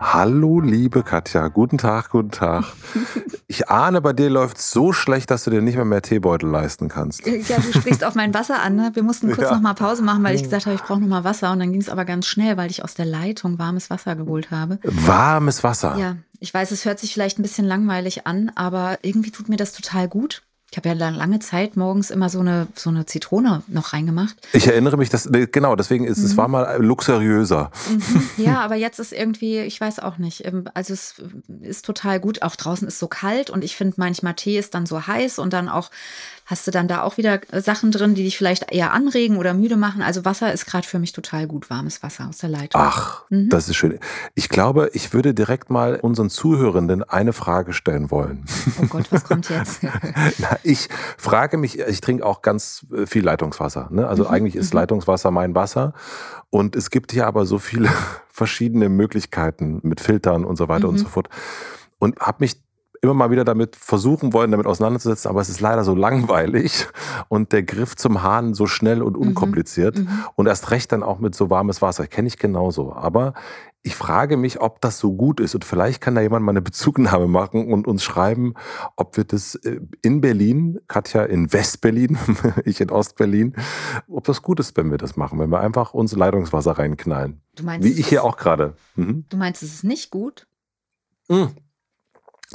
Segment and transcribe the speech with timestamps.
[0.00, 1.48] Hallo, liebe Katja.
[1.48, 2.64] Guten Tag, guten Tag.
[3.52, 6.48] Ich ahne, bei dir läuft es so schlecht, dass du dir nicht mehr mehr Teebeutel
[6.48, 7.26] leisten kannst.
[7.26, 8.76] Ja, du sprichst auf mein Wasser an.
[8.76, 8.92] Ne?
[8.94, 9.54] Wir mussten kurz ja.
[9.56, 11.50] noch mal Pause machen, weil ich gesagt habe, ich brauche noch mal Wasser.
[11.50, 14.52] Und dann ging es aber ganz schnell, weil ich aus der Leitung warmes Wasser geholt
[14.52, 14.78] habe.
[14.84, 15.96] Warmes Wasser?
[15.98, 19.56] Ja, ich weiß, es hört sich vielleicht ein bisschen langweilig an, aber irgendwie tut mir
[19.56, 20.42] das total gut.
[20.72, 24.36] Ich habe ja lange Zeit morgens immer so eine, so eine Zitrone noch reingemacht.
[24.52, 26.24] Ich erinnere mich, dass, genau, deswegen ist mhm.
[26.26, 27.72] es war mal luxuriöser.
[27.88, 28.30] Mhm.
[28.36, 30.46] Ja, aber jetzt ist irgendwie, ich weiß auch nicht.
[30.46, 31.16] Ähm, also es
[31.60, 32.42] ist total gut.
[32.42, 35.52] Auch draußen ist so kalt und ich finde manchmal Tee ist dann so heiß und
[35.52, 35.90] dann auch
[36.50, 39.54] hast du dann da auch wieder äh, Sachen drin, die dich vielleicht eher anregen oder
[39.54, 40.02] müde machen.
[40.02, 42.80] Also Wasser ist gerade für mich total gut, warmes Wasser aus der Leitung.
[42.80, 43.48] Ach, mhm.
[43.48, 43.98] das ist schön.
[44.34, 48.44] Ich glaube, ich würde direkt mal unseren Zuhörenden eine Frage stellen wollen.
[48.82, 49.80] Oh Gott, was kommt jetzt?
[50.38, 53.88] Na, ich frage mich, ich trinke auch ganz äh, viel Leitungswasser.
[53.90, 54.06] Ne?
[54.06, 54.30] Also mhm.
[54.30, 54.80] eigentlich ist mhm.
[54.80, 55.92] Leitungswasser mein Wasser.
[56.50, 57.88] Und es gibt ja aber so viele
[58.28, 60.98] verschiedene Möglichkeiten mit Filtern und so weiter und mhm.
[60.98, 61.28] so fort.
[61.98, 62.60] Und habe mich
[63.02, 66.86] immer mal wieder damit versuchen wollen, damit auseinanderzusetzen, aber es ist leider so langweilig
[67.28, 69.28] und der Griff zum Hahn so schnell und mhm.
[69.28, 70.08] unkompliziert mhm.
[70.34, 72.06] und erst recht dann auch mit so warmes Wasser.
[72.06, 72.92] Kenne ich genauso.
[72.92, 73.32] Aber
[73.82, 76.60] ich frage mich, ob das so gut ist und vielleicht kann da jemand mal eine
[76.60, 78.54] Bezugnahme machen und uns schreiben,
[78.96, 82.18] ob wir das äh, in Berlin, Katja in Westberlin,
[82.64, 83.54] ich in Ostberlin,
[84.06, 87.40] ob das gut ist, wenn wir das machen, wenn wir einfach uns Leitungswasser reinknallen.
[87.56, 88.74] Du meinst, Wie ich hier auch gerade.
[88.96, 89.24] Mhm.
[89.28, 90.46] Du meinst, es ist nicht gut?
[91.28, 91.50] Mhm.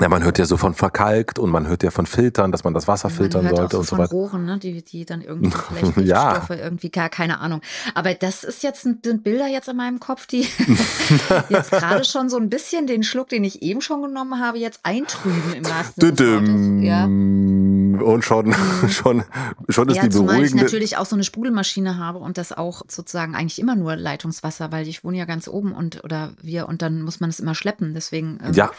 [0.01, 2.73] Ja, man hört ja so von verkalkt und man hört ja von Filtern, dass man
[2.73, 4.11] das Wasser man filtern sollte so und so weiter.
[4.11, 4.59] Rohren, ne?
[4.59, 6.45] die, die dann irgendwie vielleicht ja.
[6.49, 7.61] irgendwie gar keine Ahnung.
[7.93, 10.47] Aber das ist jetzt sind Bilder jetzt in meinem Kopf, die
[11.49, 14.81] jetzt gerade schon so ein bisschen den Schluck, den ich eben schon genommen habe, jetzt
[14.83, 17.05] eintrüben im wahrsten Sinne ja.
[17.05, 18.89] Und schon, mhm.
[18.89, 19.23] schon,
[19.69, 20.11] schon ist ja, die beruhigende.
[20.11, 23.95] Zumal ich natürlich auch so eine Sprudelmaschine habe und das auch sozusagen eigentlich immer nur
[23.95, 27.39] Leitungswasser, weil ich wohne ja ganz oben und oder wir und dann muss man es
[27.39, 27.93] immer schleppen.
[27.93, 28.71] Deswegen ähm, ja.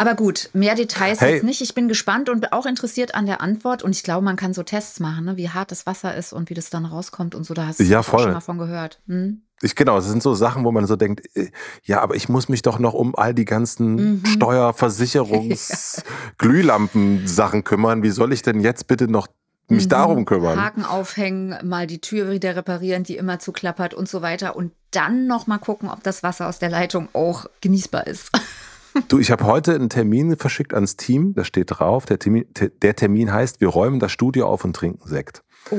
[0.00, 1.34] Aber gut, mehr Details hey.
[1.34, 1.60] jetzt nicht.
[1.60, 3.82] Ich bin gespannt und auch interessiert an der Antwort.
[3.82, 5.36] Und ich glaube, man kann so Tests machen, ne?
[5.36, 7.52] wie hart das Wasser ist und wie das dann rauskommt und so.
[7.52, 8.98] Da hast du ja, schon mal von gehört.
[9.08, 9.42] Hm?
[9.60, 11.50] Ich, genau, das sind so Sachen, wo man so denkt, äh,
[11.84, 14.26] ja, aber ich muss mich doch noch um all die ganzen mhm.
[14.26, 16.02] Steuerversicherungs,
[16.38, 18.02] Glühlampen-Sachen kümmern.
[18.02, 19.26] Wie soll ich denn jetzt bitte noch
[19.68, 19.90] mich mhm.
[19.90, 20.58] darum kümmern?
[20.58, 24.56] Haken aufhängen, mal die Tür wieder reparieren, die immer zuklappert und so weiter.
[24.56, 28.30] Und dann noch mal gucken, ob das Wasser aus der Leitung auch genießbar ist.
[29.08, 32.46] Du, ich habe heute einen Termin verschickt ans Team, da steht drauf, der Termin,
[32.82, 35.42] der Termin heißt, wir räumen das Studio auf und trinken Sekt.
[35.70, 35.78] Oh.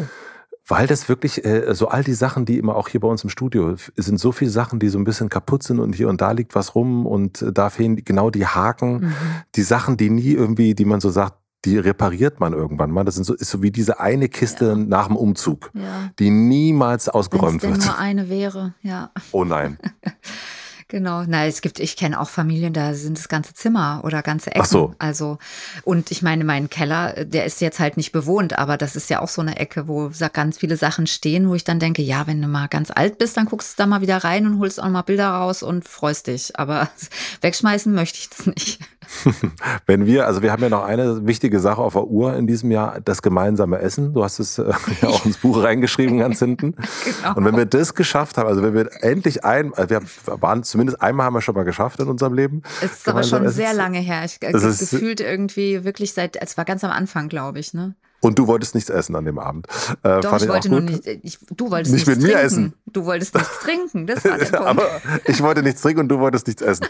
[0.67, 3.29] Weil das wirklich, äh, so all die Sachen, die immer auch hier bei uns im
[3.29, 6.31] Studio, sind so viele Sachen, die so ein bisschen kaputt sind und hier und da
[6.31, 9.13] liegt was rum und äh, da fehlen genau die Haken, mhm.
[9.55, 11.35] die Sachen, die nie irgendwie, die man so sagt,
[11.65, 13.03] die repariert man irgendwann mal.
[13.03, 14.75] Das sind so, ist so wie diese eine Kiste ja.
[14.75, 16.09] nach dem Umzug, ja.
[16.19, 17.81] die niemals ausgeräumt Wenn's wird.
[17.81, 19.11] Wenn nur eine wäre, ja.
[19.31, 19.77] Oh nein.
[20.91, 21.23] Genau.
[21.25, 24.61] Na, es gibt, ich kenne auch Familien, da sind das ganze Zimmer oder ganze Ecken.
[24.61, 24.93] Ach so.
[24.99, 25.37] Also,
[25.85, 29.21] und ich meine, mein Keller, der ist jetzt halt nicht bewohnt, aber das ist ja
[29.21, 32.41] auch so eine Ecke, wo ganz viele Sachen stehen, wo ich dann denke, ja, wenn
[32.41, 34.89] du mal ganz alt bist, dann guckst du da mal wieder rein und holst auch
[34.89, 36.59] mal Bilder raus und freust dich.
[36.59, 36.89] Aber
[37.39, 38.81] wegschmeißen möchte ich das nicht.
[39.85, 42.71] Wenn wir, also wir haben ja noch eine wichtige Sache auf der Uhr in diesem
[42.71, 44.13] Jahr, das gemeinsame Essen.
[44.13, 44.71] Du hast es äh,
[45.01, 46.75] ja auch ins Buch reingeschrieben, ganz hinten.
[47.21, 47.35] Genau.
[47.35, 51.01] Und wenn wir das geschafft haben, also wenn wir endlich ein, also wir waren zumindest
[51.01, 52.61] einmal haben wir schon mal geschafft in unserem Leben.
[52.81, 53.55] Es ist aber schon essen.
[53.55, 54.23] sehr lange her.
[54.25, 57.95] Ich äh, gefühlt irgendwie wirklich seit, es war ganz am Anfang, glaube ich, ne?
[58.21, 59.67] Und du wolltest nichts essen an dem Abend.
[60.03, 62.37] Äh, Doch, ich wollte nur nicht, ich, du wolltest nicht mit trinken.
[62.37, 62.73] mir essen.
[62.85, 64.67] Du wolltest nichts trinken, das war der Punkt.
[64.67, 66.85] Aber ich wollte nichts trinken und du wolltest nichts essen.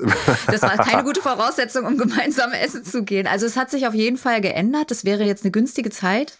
[0.47, 3.29] das war keine gute Voraussetzung, um gemeinsam essen zu gehen.
[3.29, 4.91] Also es hat sich auf jeden Fall geändert.
[4.91, 6.39] Das wäre jetzt eine günstige Zeit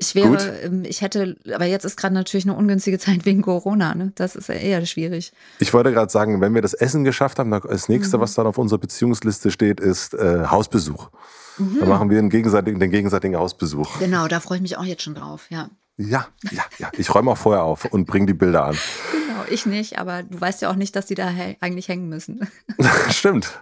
[0.00, 0.52] Ich wäre, Gut.
[0.62, 4.12] Ähm, ich hätte, aber jetzt ist gerade natürlich eine ungünstige Zeit wegen Corona, ne?
[4.14, 5.32] Das ist ja eher schwierig.
[5.58, 8.22] Ich wollte gerade sagen, wenn wir das Essen geschafft haben, das nächste, mhm.
[8.22, 11.10] was dann auf unserer Beziehungsliste steht, ist äh, Hausbesuch.
[11.58, 11.80] Mhm.
[11.80, 13.98] Dann machen wir den gegenseitigen, den gegenseitigen Hausbesuch.
[13.98, 15.68] Genau, da freue ich mich auch jetzt schon drauf, ja.
[15.96, 16.90] Ja, ja, ja.
[16.96, 18.78] Ich räume auch vorher auf und bringe die Bilder an.
[19.10, 21.28] Genau, ich nicht, aber du weißt ja auch nicht, dass die da
[21.60, 22.48] eigentlich hängen müssen.
[23.10, 23.58] Stimmt.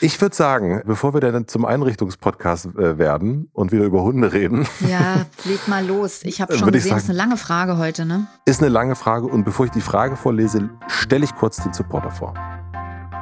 [0.00, 4.66] Ich würde sagen, bevor wir dann zum Einrichtungspodcast äh, werden und wieder über Hunde reden.
[4.88, 6.20] Ja, leg mal los.
[6.24, 8.26] Ich habe schon gesehen, es ist eine lange Frage heute, ne?
[8.44, 12.10] Ist eine lange Frage und bevor ich die Frage vorlese, stelle ich kurz den Supporter
[12.10, 12.34] vor.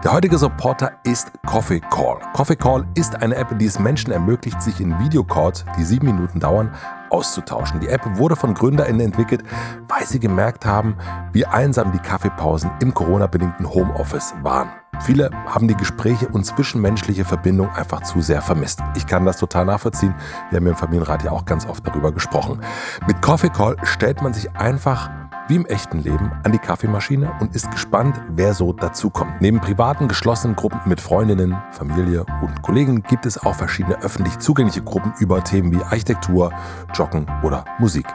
[0.03, 2.21] Der heutige Supporter ist Coffee Call.
[2.33, 6.41] Coffee Call ist eine App, die es Menschen ermöglicht, sich in Videocalls, die sieben Minuten
[6.41, 6.75] dauern,
[7.11, 7.81] auszutauschen.
[7.81, 9.43] Die App wurde von GründerInnen entwickelt,
[9.89, 10.97] weil sie gemerkt haben,
[11.35, 14.71] wie einsam die Kaffeepausen im Corona-bedingten Homeoffice waren.
[15.02, 18.81] Viele haben die Gespräche und zwischenmenschliche Verbindung einfach zu sehr vermisst.
[18.97, 20.14] Ich kann das total nachvollziehen.
[20.50, 22.61] Wir haben im Familienrat ja auch ganz oft darüber gesprochen.
[23.06, 25.11] Mit Coffee Call stellt man sich einfach
[25.50, 29.41] wie im echten Leben an die Kaffeemaschine und ist gespannt, wer so dazukommt.
[29.41, 34.82] Neben privaten geschlossenen Gruppen mit Freundinnen, Familie und Kollegen gibt es auch verschiedene öffentlich zugängliche
[34.82, 36.53] Gruppen über Themen wie Architektur,
[36.94, 38.06] Joggen oder Musik.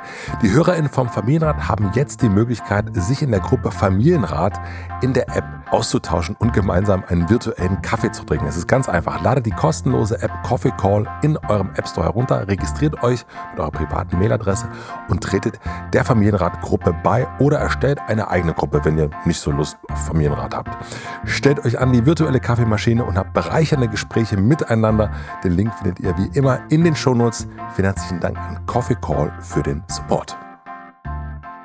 [0.41, 4.57] Die HörerInnen vom Familienrat haben jetzt die Möglichkeit, sich in der Gruppe Familienrat
[5.01, 5.45] in der App
[5.75, 8.47] auszutauschen und gemeinsam einen virtuellen Kaffee zu trinken.
[8.47, 9.21] Es ist ganz einfach.
[9.21, 13.71] Ladet die kostenlose App Coffee Call in eurem App Store herunter, registriert euch mit eurer
[13.71, 14.69] privaten Mailadresse
[15.09, 15.59] und tretet
[15.91, 20.55] der Familienrat-Gruppe bei oder erstellt eine eigene Gruppe, wenn ihr nicht so Lust auf Familienrat
[20.55, 20.69] habt.
[21.25, 25.11] Stellt euch an die virtuelle Kaffeemaschine und habt bereichernde Gespräche miteinander.
[25.43, 27.47] Den Link findet ihr wie immer in den Shownotes.
[27.75, 30.37] Vielen herzlichen Dank an Coffee Call für den Support.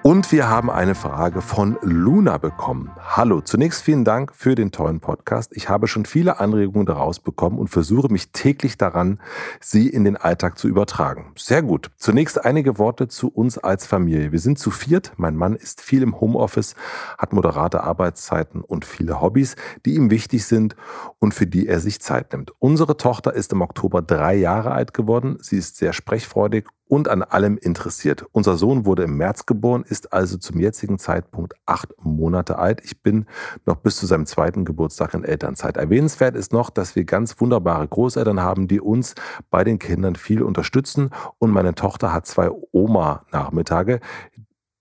[0.03, 2.91] Und wir haben eine Frage von Luna bekommen.
[2.99, 5.53] Hallo, zunächst vielen Dank für den tollen Podcast.
[5.55, 9.21] Ich habe schon viele Anregungen daraus bekommen und versuche mich täglich daran,
[9.61, 11.33] sie in den Alltag zu übertragen.
[11.37, 11.91] Sehr gut.
[11.99, 14.33] Zunächst einige Worte zu uns als Familie.
[14.33, 15.13] Wir sind zu viert.
[15.19, 16.77] Mein Mann ist viel im Homeoffice,
[17.19, 19.55] hat moderate Arbeitszeiten und viele Hobbys,
[19.85, 20.77] die ihm wichtig sind
[21.19, 22.55] und für die er sich Zeit nimmt.
[22.59, 25.37] Unsere Tochter ist im Oktober drei Jahre alt geworden.
[25.43, 28.27] Sie ist sehr sprechfreudig und an allem interessiert.
[28.33, 32.81] Unser Sohn wurde im März geboren, ist also zum jetzigen Zeitpunkt acht Monate alt.
[32.85, 33.27] Ich bin
[33.65, 35.77] noch bis zu seinem zweiten Geburtstag in Elternzeit.
[35.77, 39.15] Erwähnenswert ist noch, dass wir ganz wunderbare Großeltern haben, die uns
[39.51, 41.11] bei den Kindern viel unterstützen.
[41.39, 44.01] Und meine Tochter hat zwei Oma-Nachmittage,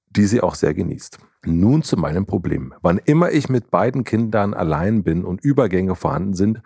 [0.09, 1.19] die sie auch sehr genießt.
[1.45, 2.73] Nun zu meinem Problem.
[2.81, 6.63] Wann immer ich mit beiden Kindern allein bin und Übergänge vorhanden sind,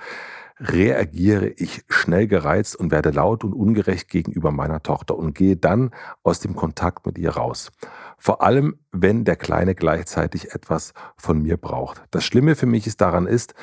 [0.60, 5.92] reagiere ich schnell gereizt und werde laut und ungerecht gegenüber meiner Tochter und gehe dann
[6.24, 7.72] aus dem Kontakt mit ihr raus.
[8.18, 12.04] Vor allem, wenn der Kleine gleichzeitig etwas von mir braucht.
[12.12, 13.54] Das Schlimme für mich ist daran ist,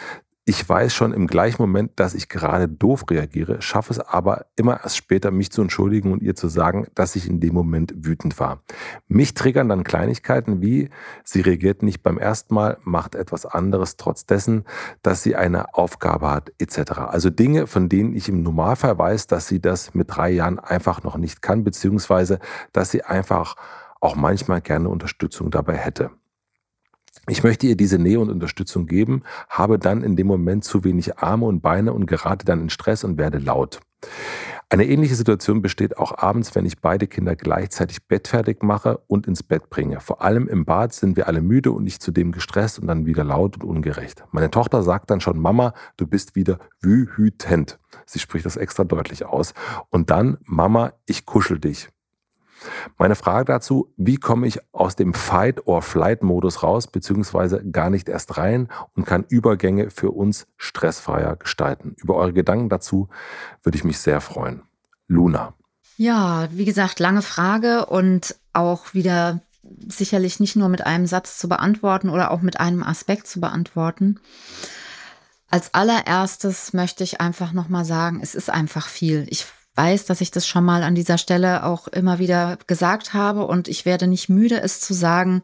[0.46, 4.80] ich weiß schon im gleichen Moment, dass ich gerade doof reagiere, schaffe es aber immer
[4.82, 8.38] erst später, mich zu entschuldigen und ihr zu sagen, dass ich in dem Moment wütend
[8.40, 8.62] war.
[9.06, 10.88] Mich triggern dann Kleinigkeiten wie,
[11.24, 14.64] sie reagiert nicht beim ersten Mal, macht etwas anderes trotz dessen,
[15.02, 16.92] dass sie eine Aufgabe hat, etc.
[16.92, 21.02] Also Dinge, von denen ich im Normalfall weiß, dass sie das mit drei Jahren einfach
[21.02, 22.38] noch nicht kann, beziehungsweise
[22.72, 23.56] dass sie einfach
[24.00, 26.10] auch manchmal gerne Unterstützung dabei hätte.
[27.28, 31.18] Ich möchte ihr diese Nähe und Unterstützung geben, habe dann in dem Moment zu wenig
[31.18, 33.80] Arme und Beine und gerate dann in Stress und werde laut.
[34.72, 39.42] Eine ähnliche Situation besteht auch abends, wenn ich beide Kinder gleichzeitig bettfertig mache und ins
[39.42, 40.00] Bett bringe.
[40.00, 43.24] Vor allem im Bad sind wir alle müde und ich zudem gestresst und dann wieder
[43.24, 44.22] laut und ungerecht.
[44.30, 47.80] Meine Tochter sagt dann schon, Mama, du bist wieder wütend.
[48.06, 49.54] Sie spricht das extra deutlich aus.
[49.88, 51.88] Und dann, Mama, ich kuschel dich.
[52.98, 58.68] Meine Frage dazu, wie komme ich aus dem Fight-or-Flight-Modus raus, beziehungsweise gar nicht erst rein
[58.94, 61.94] und kann Übergänge für uns stressfreier gestalten?
[61.96, 63.08] Über eure Gedanken dazu
[63.62, 64.62] würde ich mich sehr freuen.
[65.06, 65.54] Luna.
[65.96, 71.48] Ja, wie gesagt, lange Frage und auch wieder sicherlich nicht nur mit einem Satz zu
[71.48, 74.18] beantworten oder auch mit einem Aspekt zu beantworten.
[75.50, 79.26] Als allererstes möchte ich einfach nochmal sagen, es ist einfach viel.
[79.28, 83.46] Ich weiß, dass ich das schon mal an dieser Stelle auch immer wieder gesagt habe
[83.46, 85.42] und ich werde nicht müde, es zu sagen.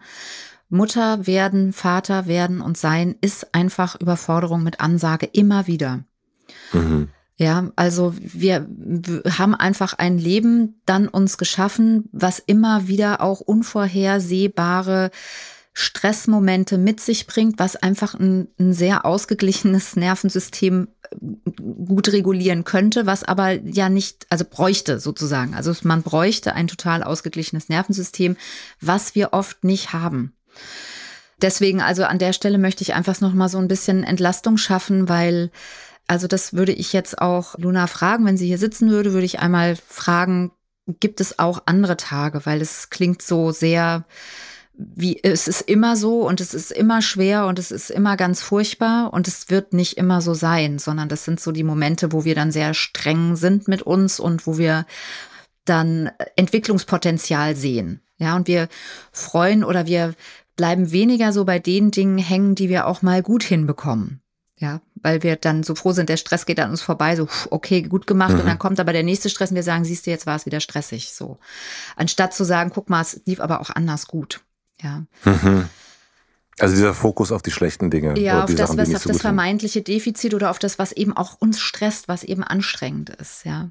[0.68, 6.04] Mutter werden, Vater werden und sein ist einfach Überforderung mit Ansage immer wieder.
[6.72, 7.08] Mhm.
[7.38, 8.66] Ja, also wir
[9.38, 15.10] haben einfach ein Leben dann uns geschaffen, was immer wieder auch unvorhersehbare
[15.78, 20.88] Stressmomente mit sich bringt, was einfach ein, ein sehr ausgeglichenes Nervensystem
[21.84, 25.54] gut regulieren könnte, was aber ja nicht, also bräuchte sozusagen.
[25.54, 28.38] Also man bräuchte ein total ausgeglichenes Nervensystem,
[28.80, 30.32] was wir oft nicht haben.
[31.42, 35.10] Deswegen, also an der Stelle möchte ich einfach noch mal so ein bisschen Entlastung schaffen,
[35.10, 35.50] weil
[36.06, 39.40] also das würde ich jetzt auch Luna fragen, wenn sie hier sitzen würde, würde ich
[39.40, 40.52] einmal fragen,
[41.00, 44.06] gibt es auch andere Tage, weil es klingt so sehr
[44.78, 48.42] wie es ist immer so und es ist immer schwer und es ist immer ganz
[48.42, 52.24] furchtbar und es wird nicht immer so sein, sondern das sind so die Momente, wo
[52.24, 54.86] wir dann sehr streng sind mit uns und wo wir
[55.64, 58.02] dann Entwicklungspotenzial sehen.
[58.18, 58.68] Ja, und wir
[59.12, 60.14] freuen oder wir
[60.56, 64.20] bleiben weniger so bei den Dingen hängen, die wir auch mal gut hinbekommen.
[64.58, 67.82] Ja, weil wir dann so froh sind, der Stress geht an uns vorbei, so, okay,
[67.82, 68.32] gut gemacht.
[68.32, 68.40] Mhm.
[68.40, 70.46] Und dann kommt aber der nächste Stress und wir sagen, siehst du, jetzt war es
[70.46, 71.38] wieder stressig, so.
[71.94, 74.40] Anstatt zu sagen, guck mal, es lief aber auch anders gut.
[74.82, 75.04] Ja.
[75.24, 75.68] Mhm.
[76.58, 78.18] Also dieser Fokus auf die schlechten Dinge.
[78.18, 81.14] Ja, auf das, Sachen, was, auf so das vermeintliche Defizit oder auf das, was eben
[81.14, 83.70] auch uns stresst, was eben anstrengend ist, ja.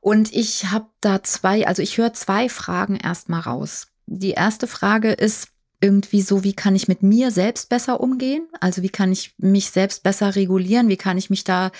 [0.00, 3.88] Und ich habe da zwei, also ich höre zwei Fragen erstmal raus.
[4.06, 5.48] Die erste Frage ist
[5.80, 8.48] irgendwie so, wie kann ich mit mir selbst besser umgehen?
[8.60, 10.88] Also wie kann ich mich selbst besser regulieren?
[10.88, 11.70] Wie kann ich mich da,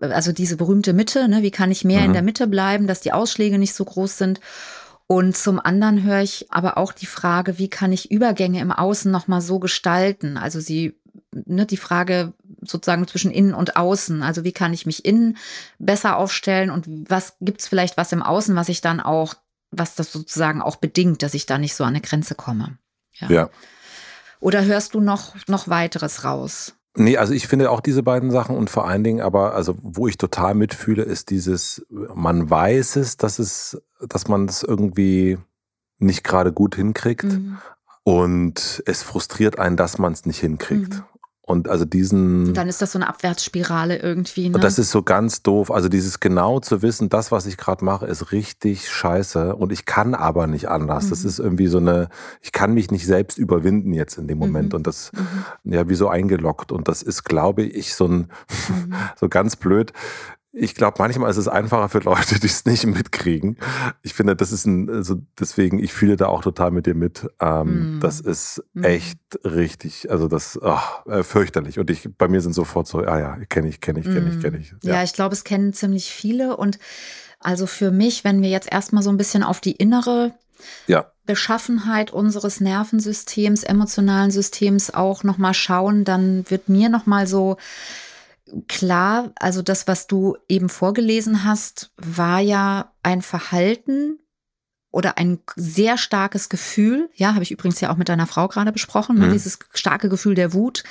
[0.00, 2.06] also diese berühmte Mitte, ne, wie kann ich mehr mhm.
[2.06, 4.40] in der Mitte bleiben, dass die Ausschläge nicht so groß sind?
[5.10, 9.10] Und zum anderen höre ich aber auch die Frage, wie kann ich Übergänge im Außen
[9.10, 10.36] nochmal so gestalten?
[10.36, 11.00] Also sie,
[11.32, 14.22] ne, die Frage sozusagen zwischen innen und außen.
[14.22, 15.36] Also wie kann ich mich innen
[15.80, 19.34] besser aufstellen und was gibt's vielleicht was im Außen, was ich dann auch,
[19.72, 22.78] was das sozusagen auch bedingt, dass ich da nicht so an eine Grenze komme?
[23.14, 23.28] Ja.
[23.30, 23.50] ja.
[24.38, 26.76] Oder hörst du noch, noch weiteres raus?
[26.96, 30.08] Nee, also ich finde auch diese beiden Sachen und vor allen Dingen aber, also wo
[30.08, 35.38] ich total mitfühle, ist dieses, man weiß es, dass es, dass man es irgendwie
[35.98, 37.24] nicht gerade gut hinkriegt.
[37.24, 37.58] Mhm.
[38.02, 40.94] Und es frustriert einen, dass man es nicht hinkriegt.
[40.94, 41.04] Mhm.
[41.50, 42.48] Und also diesen.
[42.48, 44.48] Und dann ist das so eine Abwärtsspirale irgendwie.
[44.48, 44.54] Ne?
[44.54, 45.70] Und das ist so ganz doof.
[45.70, 49.84] Also dieses genau zu wissen, das, was ich gerade mache, ist richtig scheiße und ich
[49.84, 51.06] kann aber nicht anders.
[51.06, 51.10] Mhm.
[51.10, 52.08] Das ist irgendwie so eine,
[52.40, 54.72] ich kann mich nicht selbst überwinden jetzt in dem Moment.
[54.72, 54.76] Mhm.
[54.76, 55.72] Und das, mhm.
[55.72, 56.70] ja, wie so eingeloggt.
[56.70, 58.16] Und das ist, glaube ich, so ein,
[58.68, 58.94] mhm.
[59.18, 59.92] so ganz blöd.
[60.52, 63.56] Ich glaube, manchmal ist es einfacher für Leute, die es nicht mitkriegen.
[64.02, 67.28] Ich finde, das ist ein, also deswegen, ich fühle da auch total mit dir mit.
[67.40, 68.00] Ähm, mm.
[68.00, 68.84] Das ist mm.
[68.84, 70.78] echt richtig, also das oh,
[71.08, 71.78] äh, fürchterlich.
[71.78, 74.42] Und ich, bei mir sind sofort so, ah ja, kenne ich, kenne ich, kenne ich,
[74.42, 74.74] kenne ich.
[74.82, 76.56] Ja, ja ich glaube, es kennen ziemlich viele.
[76.56, 76.78] Und
[77.38, 80.34] also für mich, wenn wir jetzt erstmal so ein bisschen auf die innere
[80.86, 81.06] ja.
[81.26, 87.56] Beschaffenheit unseres Nervensystems, emotionalen Systems auch nochmal schauen, dann wird mir nochmal so
[88.68, 94.18] klar, also das, was du eben vorgelesen hast, war ja ein Verhalten
[94.90, 97.10] oder ein sehr starkes Gefühl.
[97.14, 99.32] Ja, habe ich übrigens ja auch mit deiner Frau gerade besprochen, ne, mhm.
[99.32, 100.82] dieses starke Gefühl der Wut.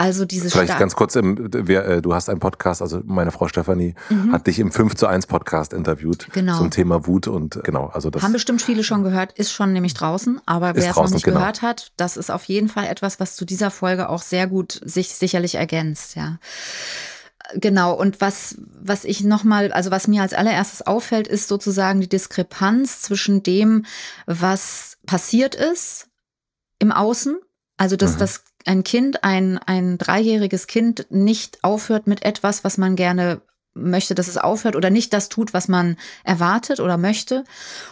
[0.00, 3.48] Also dieses Vielleicht ganz kurz, im, wer, äh, du hast einen Podcast, also meine Frau
[3.48, 4.32] Stefanie mhm.
[4.32, 6.56] hat dich im 5 zu 1 Podcast interviewt genau.
[6.56, 8.22] zum Thema Wut und genau, also das.
[8.22, 11.40] Haben bestimmt viele schon gehört, ist schon nämlich draußen, aber wer es noch nicht genau.
[11.40, 14.80] gehört hat, das ist auf jeden Fall etwas, was zu dieser Folge auch sehr gut
[14.82, 16.38] sich sicherlich ergänzt, ja.
[17.56, 22.08] Genau, und was, was ich nochmal, also was mir als allererstes auffällt, ist sozusagen die
[22.08, 23.84] Diskrepanz zwischen dem,
[24.24, 26.08] was passiert ist
[26.78, 27.38] im Außen,
[27.76, 28.18] also dass mhm.
[28.20, 33.42] das ein Kind, ein, ein dreijähriges Kind nicht aufhört mit etwas, was man gerne
[33.74, 37.44] möchte, dass es aufhört oder nicht das tut, was man erwartet oder möchte.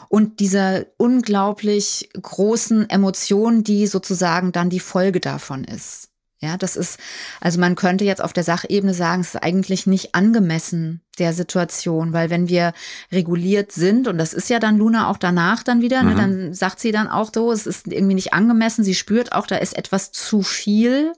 [0.08, 6.07] Und dieser unglaublich großen Emotion, die sozusagen dann die Folge davon ist.
[6.40, 7.00] Ja, das ist,
[7.40, 12.12] also man könnte jetzt auf der Sachebene sagen, es ist eigentlich nicht angemessen der Situation,
[12.12, 12.74] weil wenn wir
[13.10, 16.16] reguliert sind, und das ist ja dann Luna auch danach dann wieder, ne, mhm.
[16.16, 19.48] ne, dann sagt sie dann auch so, es ist irgendwie nicht angemessen, sie spürt auch,
[19.48, 21.12] da ist etwas zu viel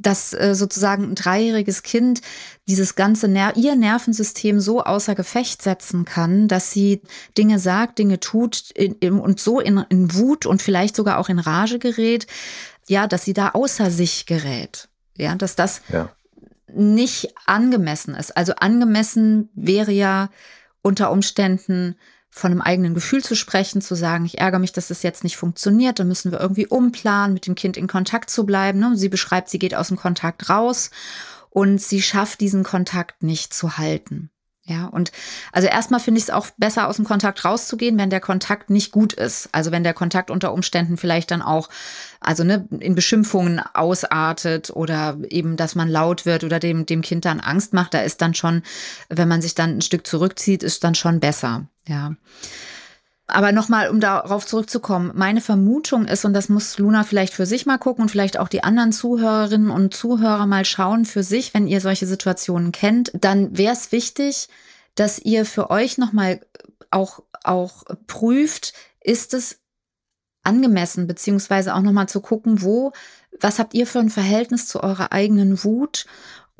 [0.00, 2.22] dass äh, sozusagen ein dreijähriges Kind
[2.68, 7.02] dieses ganze Ner ihr Nervensystem so außer Gefecht setzen kann, dass sie
[7.36, 11.28] Dinge sagt, Dinge tut in, in, und so in, in Wut und vielleicht sogar auch
[11.28, 12.26] in Rage gerät,
[12.90, 14.88] ja, dass sie da außer sich gerät.
[15.16, 16.10] Ja, dass das ja.
[16.72, 18.36] nicht angemessen ist.
[18.36, 20.30] Also angemessen wäre ja
[20.82, 21.96] unter Umständen
[22.30, 25.36] von einem eigenen Gefühl zu sprechen, zu sagen, ich ärgere mich, dass das jetzt nicht
[25.36, 28.78] funktioniert, dann müssen wir irgendwie umplanen, mit dem Kind in Kontakt zu bleiben.
[28.80, 28.96] Ne?
[28.96, 30.90] Sie beschreibt, sie geht aus dem Kontakt raus
[31.48, 34.30] und sie schafft diesen Kontakt nicht zu halten.
[34.70, 35.10] Ja, und
[35.50, 38.92] also erstmal finde ich es auch besser, aus dem Kontakt rauszugehen, wenn der Kontakt nicht
[38.92, 39.48] gut ist.
[39.50, 41.70] Also wenn der Kontakt unter Umständen vielleicht dann auch,
[42.20, 47.24] also ne, in Beschimpfungen ausartet oder eben, dass man laut wird oder dem, dem Kind
[47.24, 48.62] dann Angst macht, da ist dann schon,
[49.08, 51.66] wenn man sich dann ein Stück zurückzieht, ist dann schon besser.
[51.88, 52.14] Ja.
[53.30, 57.66] Aber nochmal, um darauf zurückzukommen, meine Vermutung ist, und das muss Luna vielleicht für sich
[57.66, 61.66] mal gucken und vielleicht auch die anderen Zuhörerinnen und Zuhörer mal schauen für sich, wenn
[61.66, 64.48] ihr solche Situationen kennt, dann wäre es wichtig,
[64.94, 66.40] dass ihr für euch nochmal
[66.90, 69.60] auch, auch prüft, ist es
[70.42, 72.92] angemessen, beziehungsweise auch nochmal zu gucken, wo,
[73.38, 76.06] was habt ihr für ein Verhältnis zu eurer eigenen Wut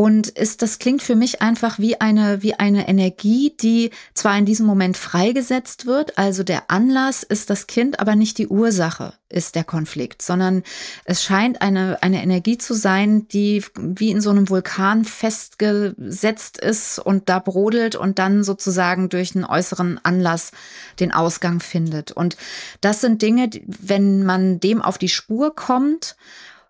[0.01, 4.47] Und ist, das klingt für mich einfach wie eine, wie eine Energie, die zwar in
[4.47, 9.57] diesem Moment freigesetzt wird, also der Anlass ist das Kind, aber nicht die Ursache ist
[9.57, 10.63] der Konflikt, sondern
[11.05, 16.99] es scheint eine, eine Energie zu sein, die wie in so einem Vulkan festgesetzt ist
[16.99, 20.53] und da brodelt und dann sozusagen durch einen äußeren Anlass
[20.99, 22.11] den Ausgang findet.
[22.11, 22.39] Und
[22.81, 26.17] das sind Dinge, wenn man dem auf die Spur kommt,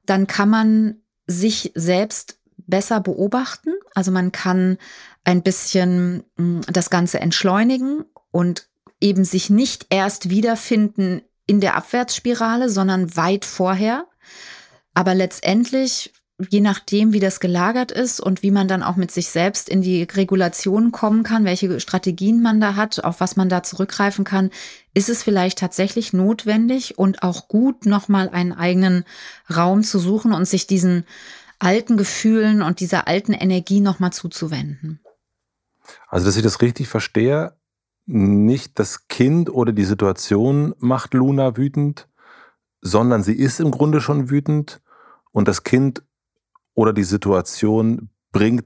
[0.05, 0.97] dann kann man
[1.29, 2.40] sich selbst
[2.71, 3.71] besser beobachten.
[3.95, 4.79] Also man kann
[5.25, 8.69] ein bisschen hm, das Ganze entschleunigen und
[9.01, 14.07] eben sich nicht erst wiederfinden in der Abwärtsspirale, sondern weit vorher.
[14.95, 16.13] Aber letztendlich,
[16.49, 19.83] je nachdem, wie das gelagert ist und wie man dann auch mit sich selbst in
[19.83, 24.51] die Regulation kommen kann, welche Strategien man da hat, auf was man da zurückgreifen kann,
[24.95, 29.05] ist es vielleicht tatsächlich notwendig und auch gut, nochmal einen eigenen
[29.55, 31.05] Raum zu suchen und sich diesen
[31.61, 35.01] alten Gefühlen und dieser alten Energie nochmal zuzuwenden.
[36.09, 37.55] Also, dass ich das richtig verstehe,
[38.07, 42.09] nicht das Kind oder die Situation macht Luna wütend,
[42.81, 44.81] sondern sie ist im Grunde schon wütend
[45.31, 46.03] und das Kind
[46.75, 48.65] oder die Situation bringt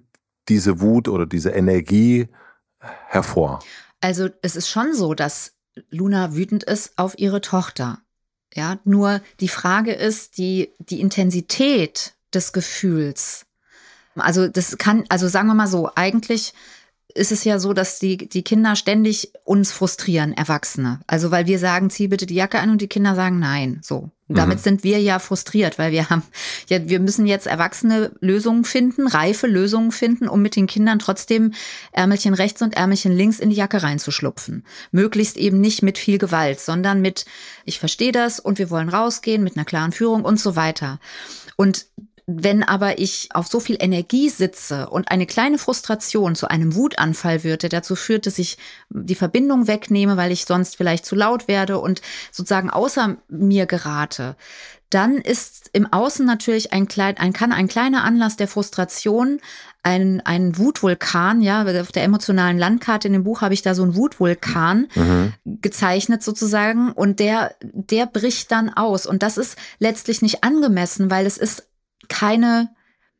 [0.48, 2.28] diese Wut oder diese Energie
[2.78, 3.60] hervor.
[4.00, 5.54] Also es ist schon so, dass
[5.90, 7.98] Luna wütend ist auf ihre Tochter.
[8.52, 13.46] Ja, nur die Frage ist, die, die Intensität des Gefühls.
[14.16, 16.54] Also das kann, also sagen wir mal so, eigentlich
[17.14, 21.00] ist es ja so, dass die, die Kinder ständig uns frustrieren, Erwachsene.
[21.06, 23.80] Also weil wir sagen, zieh bitte die Jacke an und die Kinder sagen nein.
[23.82, 24.10] So.
[24.26, 24.62] Und damit mhm.
[24.62, 26.22] sind wir ja frustriert, weil wir haben,
[26.68, 31.52] ja, wir müssen jetzt erwachsene Lösungen finden, reife Lösungen finden, um mit den Kindern trotzdem
[31.92, 34.64] Ärmelchen rechts und Ärmelchen links in die Jacke reinzuschlupfen.
[34.90, 37.26] Möglichst eben nicht mit viel Gewalt, sondern mit,
[37.64, 40.98] ich verstehe das und wir wollen rausgehen, mit einer klaren Führung und so weiter.
[41.56, 41.86] Und
[42.26, 47.44] wenn aber ich auf so viel Energie sitze und eine kleine Frustration zu einem Wutanfall
[47.44, 48.56] wird, der dazu führt, dass ich
[48.88, 52.00] die Verbindung wegnehme, weil ich sonst vielleicht zu laut werde und
[52.32, 54.36] sozusagen außer mir gerate,
[54.88, 59.40] dann ist im Außen natürlich ein klein, ein, kann ein kleiner Anlass der Frustration
[59.82, 63.82] ein, ein Wutvulkan, ja, auf der emotionalen Landkarte in dem Buch habe ich da so
[63.82, 65.34] einen Wutvulkan mhm.
[65.44, 71.26] gezeichnet sozusagen und der, der bricht dann aus und das ist letztlich nicht angemessen, weil
[71.26, 71.66] es ist
[72.08, 72.70] keine,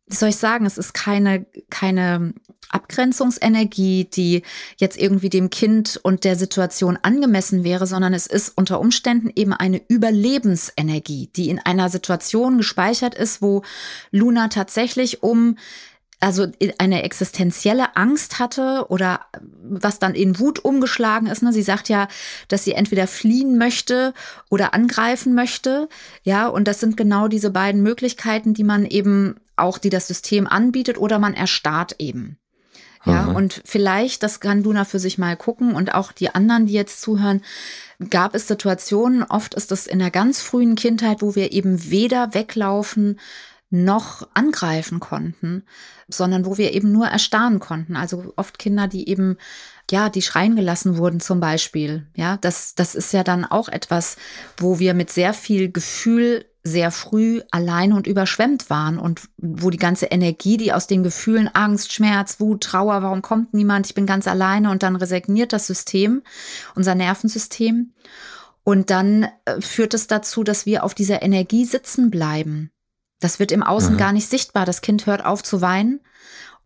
[0.06, 2.34] wie soll ich sagen, es ist keine, keine
[2.68, 4.42] Abgrenzungsenergie, die
[4.76, 9.52] jetzt irgendwie dem Kind und der Situation angemessen wäre, sondern es ist unter Umständen eben
[9.52, 13.62] eine Überlebensenergie, die in einer Situation gespeichert ist, wo
[14.10, 15.56] Luna tatsächlich um
[16.20, 16.46] also
[16.78, 19.20] eine existenzielle Angst hatte oder
[19.62, 21.42] was dann in Wut umgeschlagen ist.
[21.42, 21.52] Ne?
[21.52, 22.08] Sie sagt ja,
[22.48, 24.14] dass sie entweder fliehen möchte
[24.48, 25.88] oder angreifen möchte.
[26.22, 30.46] Ja, und das sind genau diese beiden Möglichkeiten, die man eben auch, die das System
[30.46, 32.38] anbietet oder man erstarrt eben.
[33.06, 36.72] Ja, und vielleicht, das kann Luna für sich mal gucken und auch die anderen, die
[36.72, 37.42] jetzt zuhören,
[38.08, 42.32] gab es Situationen, oft ist das in der ganz frühen Kindheit, wo wir eben weder
[42.32, 43.20] weglaufen
[43.74, 45.64] noch angreifen konnten,
[46.08, 47.96] sondern wo wir eben nur erstarren konnten.
[47.96, 49.36] Also oft Kinder, die eben,
[49.90, 52.06] ja, die schreien gelassen wurden zum Beispiel.
[52.14, 54.16] Ja, das, das ist ja dann auch etwas,
[54.56, 59.76] wo wir mit sehr viel Gefühl sehr früh alleine und überschwemmt waren und wo die
[59.76, 64.06] ganze Energie, die aus den Gefühlen Angst, Schmerz, Wut, Trauer, warum kommt niemand, ich bin
[64.06, 66.22] ganz alleine und dann resigniert das System,
[66.74, 67.92] unser Nervensystem.
[68.62, 72.70] Und dann äh, führt es dazu, dass wir auf dieser Energie sitzen bleiben
[73.20, 73.98] das wird im Außen mhm.
[73.98, 74.66] gar nicht sichtbar.
[74.66, 76.00] Das Kind hört auf zu weinen.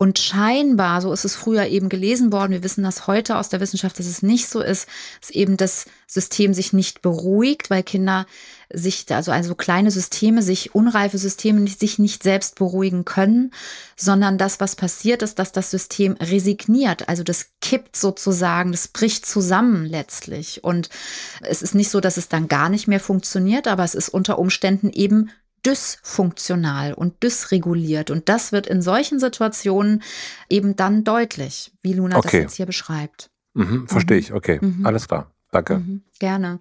[0.01, 3.59] Und scheinbar, so ist es früher eben gelesen worden, wir wissen das heute aus der
[3.59, 4.87] Wissenschaft, dass es nicht so ist,
[5.21, 8.25] dass eben das System sich nicht beruhigt, weil Kinder
[8.73, 13.51] sich, also, also kleine Systeme, sich unreife Systeme sich nicht selbst beruhigen können,
[13.97, 19.27] sondern das, was passiert ist, dass das System resigniert, also das kippt sozusagen, das bricht
[19.27, 20.63] zusammen letztlich.
[20.63, 20.91] Und
[21.41, 24.39] es ist nicht so, dass es dann gar nicht mehr funktioniert, aber es ist unter
[24.39, 25.33] Umständen eben
[25.65, 28.11] dysfunktional und dysreguliert.
[28.11, 30.03] Und das wird in solchen Situationen
[30.49, 32.27] eben dann deutlich, wie Luna okay.
[32.27, 33.31] das jetzt hier beschreibt.
[33.55, 34.23] Mhm, verstehe mhm.
[34.23, 34.59] ich, okay.
[34.61, 34.87] Mhm.
[34.87, 35.31] Alles klar.
[35.51, 35.79] Danke.
[35.79, 36.61] Mhm, gerne.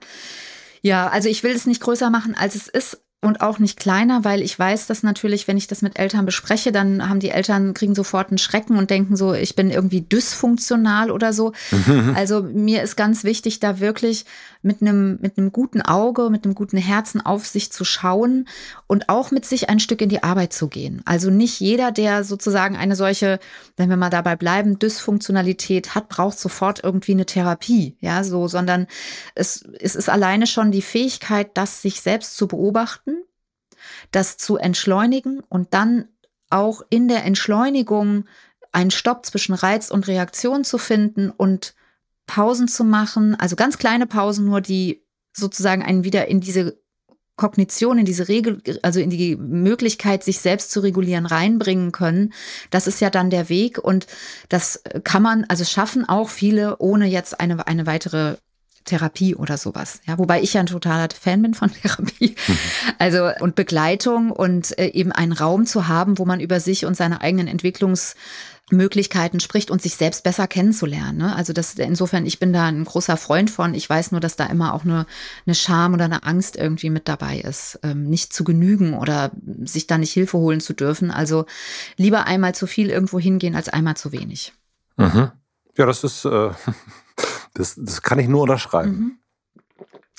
[0.82, 4.24] Ja, also ich will es nicht größer machen, als es ist, und auch nicht kleiner,
[4.24, 7.74] weil ich weiß, dass natürlich, wenn ich das mit Eltern bespreche, dann haben die Eltern,
[7.74, 11.54] kriegen sofort einen Schrecken und denken so, ich bin irgendwie dysfunktional oder so.
[12.16, 14.26] also mir ist ganz wichtig, da wirklich
[14.68, 18.48] mit einem, mit einem guten Auge, mit einem guten Herzen auf sich zu schauen
[18.86, 21.02] und auch mit sich ein Stück in die Arbeit zu gehen.
[21.06, 23.40] Also nicht jeder, der sozusagen eine solche,
[23.78, 28.86] wenn wir mal dabei bleiben, Dysfunktionalität hat, braucht sofort irgendwie eine Therapie, ja, so, sondern
[29.34, 33.18] es, es ist alleine schon die Fähigkeit, das sich selbst zu beobachten
[34.12, 36.08] das zu entschleunigen und dann
[36.50, 38.26] auch in der Entschleunigung
[38.72, 41.76] einen Stopp zwischen Reiz und Reaktion zu finden und
[42.28, 46.78] Pausen zu machen, also ganz kleine Pausen nur, die sozusagen einen wieder in diese
[47.38, 52.34] Kognition, in diese Regel, also in die Möglichkeit, sich selbst zu regulieren, reinbringen können.
[52.72, 54.08] Das ist ja dann der Weg und
[54.50, 58.38] das kann man, also schaffen auch viele, ohne jetzt eine, eine weitere
[58.86, 60.02] Therapie oder sowas.
[60.08, 62.36] Ja, wobei ich ja ein totaler Fan bin von Therapie.
[62.48, 62.58] Mhm.
[62.98, 66.98] Also und Begleitung und äh, eben einen Raum zu haben, wo man über sich und
[66.98, 68.16] seine eigenen Entwicklungs
[68.70, 71.18] Möglichkeiten spricht und sich selbst besser kennenzulernen.
[71.18, 71.36] Ne?
[71.36, 73.74] Also das insofern, ich bin da ein großer Freund von.
[73.74, 75.06] Ich weiß nur, dass da immer auch eine,
[75.46, 79.32] eine Scham oder eine Angst irgendwie mit dabei ist, ähm, nicht zu genügen oder
[79.64, 81.12] sich da nicht Hilfe holen zu dürfen.
[81.12, 81.46] Also
[81.96, 84.54] lieber einmal zu viel irgendwo hingehen als einmal zu wenig.
[84.98, 85.32] Mhm.
[85.78, 86.50] Ja, das ist, äh,
[87.54, 88.92] das, das kann ich nur unterschreiben.
[88.92, 89.20] Mhm.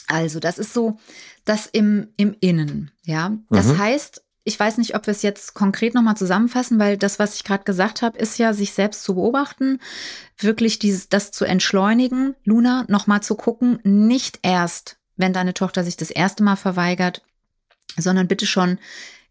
[0.06, 0.98] Also das ist so
[1.44, 2.92] das im, im Innen.
[3.04, 3.78] Ja, das mhm.
[3.78, 7.44] heißt, ich weiß nicht, ob wir es jetzt konkret nochmal zusammenfassen, weil das, was ich
[7.44, 9.78] gerade gesagt habe, ist ja, sich selbst zu beobachten,
[10.38, 15.98] wirklich dieses, das zu entschleunigen, Luna, nochmal zu gucken, nicht erst, wenn deine Tochter sich
[15.98, 17.22] das erste Mal verweigert,
[17.98, 18.78] sondern bitte schon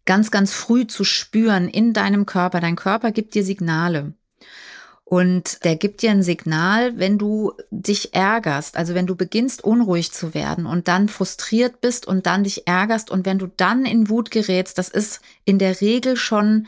[0.04, 2.60] ganz, ganz früh zu spüren in deinem Körper.
[2.60, 4.14] Dein Körper gibt dir Signale.
[5.10, 10.12] Und der gibt dir ein Signal, wenn du dich ärgerst, also wenn du beginnst unruhig
[10.12, 14.10] zu werden und dann frustriert bist und dann dich ärgerst und wenn du dann in
[14.10, 16.66] Wut gerätst, das ist in der Regel schon,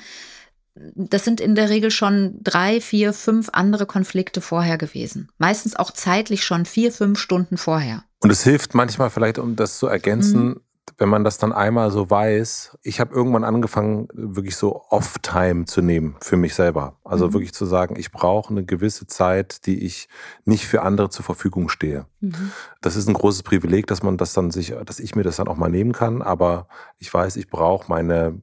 [0.74, 5.29] das sind in der Regel schon drei, vier, fünf andere Konflikte vorher gewesen.
[5.37, 8.05] Meistens auch zeitlich schon vier, fünf Stunden vorher.
[8.20, 10.61] Und es hilft manchmal vielleicht, um das zu ergänzen, mhm
[10.98, 15.83] wenn man das dann einmal so weiß, ich habe irgendwann angefangen, wirklich so Off-Time zu
[15.83, 16.96] nehmen für mich selber.
[17.05, 17.33] Also mhm.
[17.35, 20.09] wirklich zu sagen, ich brauche eine gewisse Zeit, die ich
[20.44, 22.07] nicht für andere zur Verfügung stehe.
[22.20, 22.53] Mhm.
[22.81, 25.48] Das ist ein großes Privileg, dass man das dann sich, dass ich mir das dann
[25.48, 26.22] auch mal nehmen kann.
[26.22, 28.40] Aber ich weiß, ich brauche meine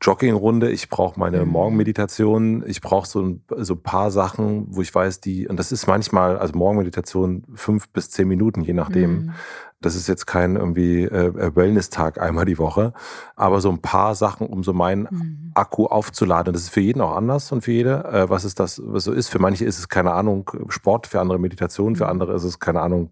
[0.00, 1.52] Joggingrunde, ich brauche meine mhm.
[1.52, 5.72] Morgenmeditation, ich brauche so ein, so ein paar Sachen, wo ich weiß, die, und das
[5.72, 9.10] ist manchmal, also Morgenmeditation fünf bis zehn Minuten, je nachdem.
[9.10, 9.32] Mhm.
[9.80, 12.92] Das ist jetzt kein irgendwie äh, Wellness-Tag einmal die Woche,
[13.34, 15.52] aber so ein paar Sachen, um so meinen mhm.
[15.54, 16.52] Akku aufzuladen.
[16.52, 18.04] Das ist für jeden auch anders und für jede.
[18.04, 19.28] Äh, was ist das, was so ist?
[19.28, 22.10] Für manche ist es keine Ahnung Sport, für andere Meditation, für mhm.
[22.10, 23.10] andere ist es keine Ahnung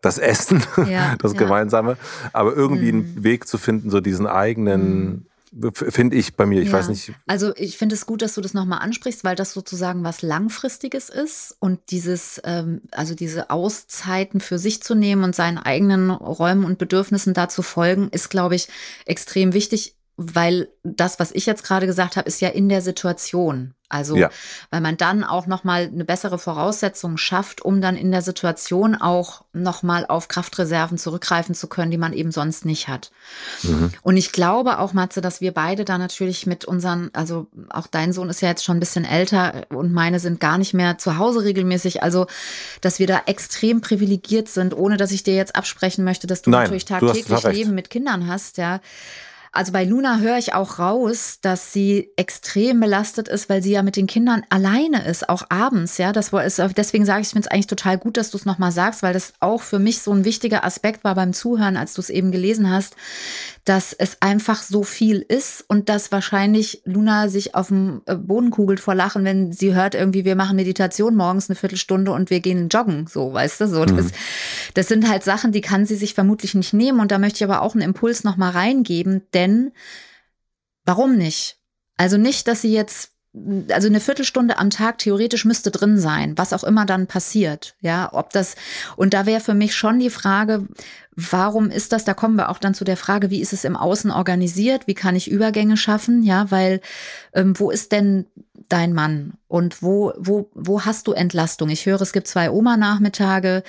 [0.00, 1.38] das Essen, ja, das ja.
[1.38, 1.96] Gemeinsame.
[2.32, 3.00] Aber irgendwie mhm.
[3.00, 5.26] einen Weg zu finden, so diesen eigenen mhm
[5.72, 6.60] finde ich bei mir.
[6.62, 6.74] Ich ja.
[6.74, 7.12] weiß nicht.
[7.26, 11.08] Also ich finde es gut, dass du das nochmal ansprichst, weil das sozusagen was Langfristiges
[11.08, 16.64] ist und dieses, ähm, also diese Auszeiten für sich zu nehmen und seinen eigenen Räumen
[16.64, 18.68] und Bedürfnissen da zu folgen, ist, glaube ich,
[19.06, 23.74] extrem wichtig weil das, was ich jetzt gerade gesagt habe, ist ja in der Situation.
[23.90, 24.30] Also, ja.
[24.70, 29.44] weil man dann auch nochmal eine bessere Voraussetzung schafft, um dann in der Situation auch
[29.54, 33.10] nochmal auf Kraftreserven zurückgreifen zu können, die man eben sonst nicht hat.
[33.62, 33.92] Mhm.
[34.02, 38.12] Und ich glaube auch, Matze, dass wir beide da natürlich mit unseren, also auch dein
[38.12, 41.16] Sohn ist ja jetzt schon ein bisschen älter und meine sind gar nicht mehr zu
[41.16, 42.02] Hause regelmäßig.
[42.02, 42.26] Also,
[42.82, 46.50] dass wir da extrem privilegiert sind, ohne dass ich dir jetzt absprechen möchte, dass du
[46.50, 48.80] Nein, natürlich tagtäglich Leben mit Kindern hast, ja.
[49.58, 53.82] Also bei Luna höre ich auch raus, dass sie extrem belastet ist, weil sie ja
[53.82, 55.98] mit den Kindern alleine ist, auch abends.
[55.98, 58.44] Ja, das ist, deswegen sage ich, ich finde es eigentlich total gut, dass du es
[58.44, 61.94] nochmal sagst, weil das auch für mich so ein wichtiger Aspekt war beim Zuhören, als
[61.94, 62.94] du es eben gelesen hast,
[63.68, 68.50] dass es einfach so viel ist und dass wahrscheinlich Luna sich auf dem äh, Boden
[68.50, 72.40] kugelt vor Lachen, wenn sie hört irgendwie, wir machen Meditation morgens eine Viertelstunde und wir
[72.40, 73.84] gehen joggen, so, weißt du, so.
[73.84, 74.12] Das, mhm.
[74.72, 77.44] das sind halt Sachen, die kann sie sich vermutlich nicht nehmen und da möchte ich
[77.44, 79.72] aber auch einen Impuls nochmal reingeben, denn
[80.86, 81.58] warum nicht?
[81.98, 83.17] Also nicht, dass sie jetzt
[83.70, 87.76] also eine Viertelstunde am Tag theoretisch müsste drin sein, was auch immer dann passiert.
[87.80, 88.56] Ja, ob das,
[88.96, 90.66] und da wäre für mich schon die Frage,
[91.14, 92.04] warum ist das?
[92.04, 94.86] Da kommen wir auch dann zu der Frage, wie ist es im Außen organisiert?
[94.86, 96.22] Wie kann ich Übergänge schaffen?
[96.22, 96.80] Ja, weil
[97.34, 98.26] ähm, wo ist denn
[98.68, 99.34] dein Mann?
[99.48, 101.70] Und wo, wo, wo hast du Entlastung?
[101.70, 103.62] Ich höre, es gibt zwei Oma-Nachmittage.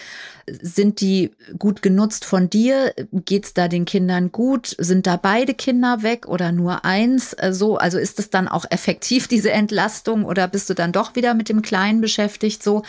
[0.48, 2.94] Sind die gut genutzt von dir?
[3.12, 4.76] Geht's da den Kindern gut?
[4.78, 7.34] Sind da beide Kinder weg oder nur eins?
[7.34, 11.16] Äh, so, also ist es dann auch effektiv, diese Entlastung, oder bist du dann doch
[11.16, 12.62] wieder mit dem Kleinen beschäftigt?
[12.62, 12.84] So,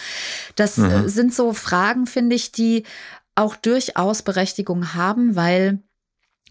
[0.56, 1.08] das äh, mhm.
[1.08, 2.84] sind so Fragen, finde ich, die
[3.34, 5.78] auch durchaus Berechtigung haben, weil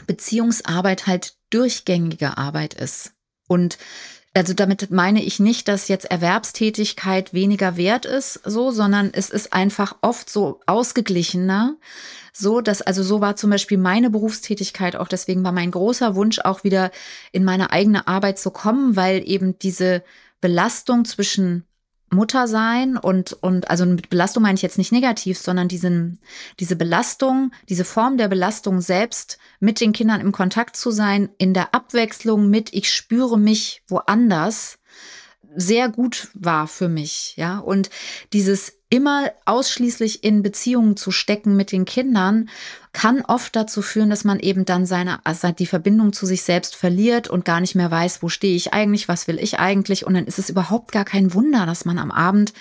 [0.07, 3.13] Beziehungsarbeit halt durchgängige Arbeit ist.
[3.47, 3.77] Und
[4.35, 9.53] also damit meine ich nicht, dass jetzt Erwerbstätigkeit weniger wert ist, so, sondern es ist
[9.53, 11.77] einfach oft so ausgeglichener,
[12.31, 16.39] so dass, also so war zum Beispiel meine Berufstätigkeit auch, deswegen war mein großer Wunsch
[16.39, 16.91] auch wieder
[17.31, 20.03] in meine eigene Arbeit zu kommen, weil eben diese
[20.41, 21.65] Belastung zwischen
[22.11, 26.19] Mutter sein und, und also mit Belastung meine ich jetzt nicht negativ, sondern diesen,
[26.59, 31.53] diese Belastung, diese Form der Belastung selbst mit den Kindern im Kontakt zu sein, in
[31.53, 34.79] der Abwechslung mit, ich spüre mich woanders,
[35.55, 37.59] sehr gut war für mich, ja.
[37.59, 37.89] Und
[38.33, 42.49] dieses immer ausschließlich in Beziehungen zu stecken mit den Kindern,
[42.91, 46.75] kann oft dazu führen, dass man eben dann seine, also die Verbindung zu sich selbst
[46.75, 50.07] verliert und gar nicht mehr weiß, wo stehe ich eigentlich, was will ich eigentlich.
[50.07, 52.53] Und dann ist es überhaupt gar kein Wunder, dass man am Abend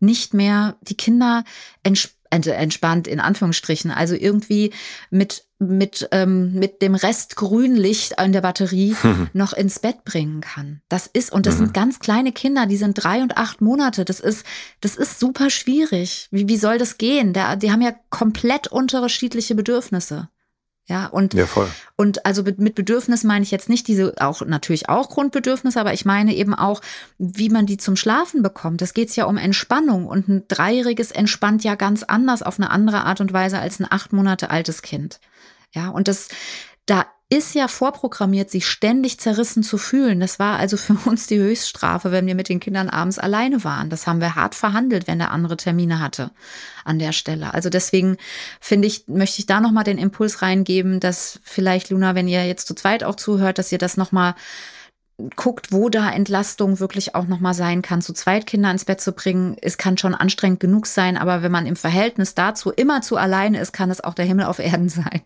[0.00, 1.44] nicht mehr die Kinder
[1.82, 4.72] entspannt entspannt in Anführungsstrichen, also irgendwie
[5.10, 9.28] mit mit ähm, mit dem Rest Grünlicht in der Batterie mhm.
[9.32, 10.80] noch ins Bett bringen kann.
[10.88, 11.58] Das ist und das mhm.
[11.58, 14.04] sind ganz kleine Kinder, die sind drei und acht Monate.
[14.04, 14.44] Das ist
[14.80, 16.28] das ist super schwierig.
[16.30, 17.32] Wie, wie soll das gehen?
[17.32, 20.28] Der, die haben ja komplett unterschiedliche Bedürfnisse.
[20.86, 21.46] Ja, und, ja,
[21.96, 26.04] und also mit Bedürfnis meine ich jetzt nicht diese auch natürlich auch Grundbedürfnisse, aber ich
[26.04, 26.82] meine eben auch,
[27.16, 28.82] wie man die zum Schlafen bekommt.
[28.82, 33.04] Das geht ja um Entspannung und ein Dreijähriges entspannt ja ganz anders auf eine andere
[33.04, 35.20] Art und Weise als ein acht Monate altes Kind.
[35.74, 36.28] Ja, und das,
[36.86, 40.20] da ist ja vorprogrammiert, sich ständig zerrissen zu fühlen.
[40.20, 43.90] Das war also für uns die Höchststrafe, wenn wir mit den Kindern abends alleine waren.
[43.90, 46.30] Das haben wir hart verhandelt, wenn der andere Termine hatte
[46.84, 47.54] an der Stelle.
[47.54, 48.16] Also deswegen
[48.60, 52.68] finde ich, möchte ich da nochmal den Impuls reingeben, dass vielleicht, Luna, wenn ihr jetzt
[52.68, 54.34] zu zweit auch zuhört, dass ihr das nochmal
[55.36, 58.02] guckt, wo da Entlastung wirklich auch nochmal sein kann.
[58.02, 61.52] Zu zweit Kinder ins Bett zu bringen, es kann schon anstrengend genug sein, aber wenn
[61.52, 64.88] man im Verhältnis dazu immer zu alleine ist, kann es auch der Himmel auf Erden
[64.90, 65.22] sein.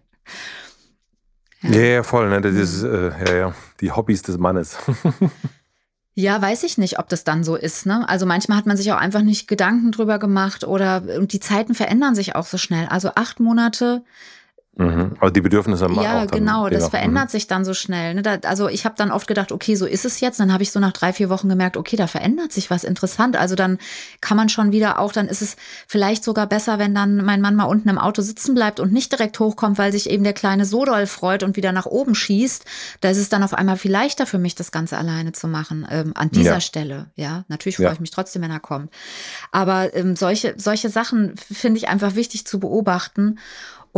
[1.63, 2.29] Ja, ja, ja voll.
[2.29, 2.41] Ne?
[2.41, 3.55] Das ist, äh, ja, ja.
[3.81, 4.79] Die Hobbys des Mannes.
[6.21, 7.87] Ja, weiß ich nicht, ob das dann so ist.
[7.87, 8.09] Ne?
[8.09, 11.77] Also manchmal hat man sich auch einfach nicht Gedanken drüber gemacht oder und die Zeiten
[11.77, 12.89] verändern sich auch so schnell.
[12.89, 14.03] Also acht Monate
[14.79, 15.17] Mhm.
[15.19, 17.31] Aber die Bedürfnisse haben ja, auch dann genau, das verändert mhm.
[17.31, 18.15] sich dann so schnell.
[18.15, 18.23] Ne?
[18.23, 20.39] Da, also ich habe dann oft gedacht, okay, so ist es jetzt.
[20.39, 23.37] Dann habe ich so nach drei, vier Wochen gemerkt, okay, da verändert sich was interessant.
[23.37, 23.79] Also dann
[24.21, 25.57] kann man schon wieder auch, dann ist es
[25.89, 29.11] vielleicht sogar besser, wenn dann mein Mann mal unten im Auto sitzen bleibt und nicht
[29.11, 32.65] direkt hochkommt, weil sich eben der kleine so doll freut und wieder nach oben schießt.
[33.01, 35.89] Da ist es dann auf einmal viel leichter für mich, das Ganze alleine zu machen.
[35.91, 36.61] Ähm, an dieser ja.
[36.61, 37.45] Stelle, ja.
[37.49, 37.93] Natürlich freue ja.
[37.95, 38.93] ich mich trotzdem, wenn er kommt.
[39.51, 43.41] Aber ähm, solche, solche Sachen finde ich einfach wichtig zu beobachten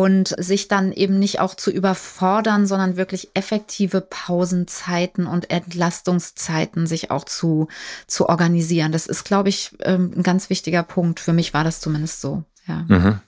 [0.01, 7.11] und sich dann eben nicht auch zu überfordern, sondern wirklich effektive Pausenzeiten und Entlastungszeiten sich
[7.11, 7.69] auch zu,
[8.07, 8.93] zu organisieren.
[8.93, 11.21] Das ist, glaube ich, ähm, ein ganz wichtiger Punkt.
[11.21, 12.45] Für mich war das zumindest so.
[12.67, 12.87] Ja.
[12.89, 13.21] Mhm.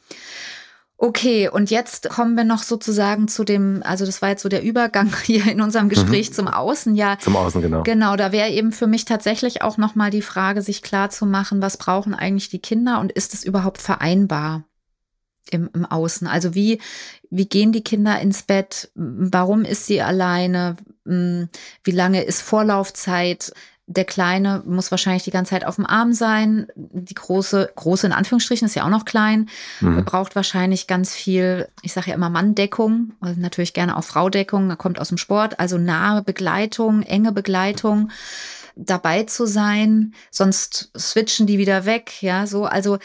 [0.97, 4.63] Okay, und jetzt kommen wir noch sozusagen zu dem, also das war jetzt so der
[4.63, 6.35] Übergang hier in unserem Gespräch mhm.
[6.35, 7.19] zum Außen, ja.
[7.19, 7.83] Zum Außen, genau.
[7.83, 11.61] Genau, da wäre eben für mich tatsächlich auch nochmal die Frage, sich klar zu machen,
[11.61, 14.65] was brauchen eigentlich die Kinder und ist es überhaupt vereinbar?
[15.51, 16.27] Im, im Außen.
[16.27, 16.81] Also wie,
[17.31, 18.91] wie gehen die Kinder ins Bett?
[18.95, 20.77] Warum ist sie alleine?
[21.07, 21.49] Hm,
[21.85, 23.53] wie lange ist Vorlaufzeit?
[23.87, 26.69] Der Kleine muss wahrscheinlich die ganze Zeit auf dem Arm sein.
[26.77, 29.51] Die große, große in Anführungsstrichen ist ja auch noch klein,
[29.81, 30.05] mhm.
[30.05, 34.77] braucht wahrscheinlich ganz viel, ich sage ja immer Manndeckung, also natürlich gerne auch Fraudeckung, er
[34.77, 38.11] kommt aus dem Sport, also nahe Begleitung, enge Begleitung
[38.77, 42.99] dabei zu sein, sonst switchen die wieder weg, ja, so, also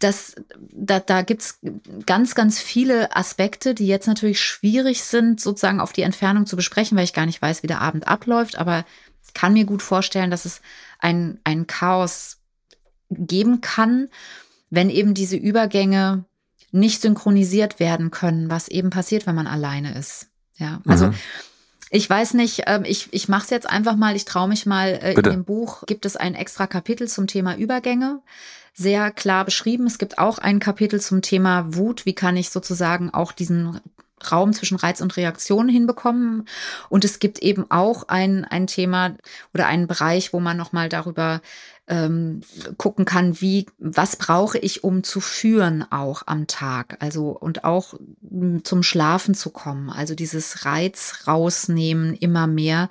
[0.00, 0.34] das,
[0.72, 1.60] da, da gibt's
[2.06, 6.96] ganz, ganz viele Aspekte, die jetzt natürlich schwierig sind, sozusagen auf die Entfernung zu besprechen,
[6.96, 8.58] weil ich gar nicht weiß, wie der Abend abläuft.
[8.58, 8.84] Aber
[9.34, 10.60] kann mir gut vorstellen, dass es
[10.98, 12.38] ein, ein Chaos
[13.10, 14.08] geben kann,
[14.70, 16.24] wenn eben diese Übergänge
[16.72, 20.28] nicht synchronisiert werden können, was eben passiert, wenn man alleine ist.
[20.56, 21.14] Ja, also mhm.
[21.90, 24.88] Ich weiß nicht, ähm, ich, ich mache es jetzt einfach mal, ich traue mich mal.
[25.02, 28.20] Äh, in dem Buch gibt es ein extra Kapitel zum Thema Übergänge
[28.72, 29.86] sehr klar beschrieben.
[29.86, 32.06] Es gibt auch ein Kapitel zum Thema Wut.
[32.06, 33.80] Wie kann ich sozusagen auch diesen
[34.30, 36.46] Raum zwischen Reiz und Reaktion hinbekommen.
[36.88, 39.16] Und es gibt eben auch ein, ein Thema
[39.54, 41.40] oder einen Bereich, wo man nochmal darüber
[41.86, 42.40] ähm,
[42.76, 46.96] gucken kann, wie, was brauche ich, um zu führen auch am Tag.
[47.00, 47.94] Also und auch
[48.62, 49.90] zum Schlafen zu kommen.
[49.90, 52.88] Also dieses Reiz rausnehmen immer mehr.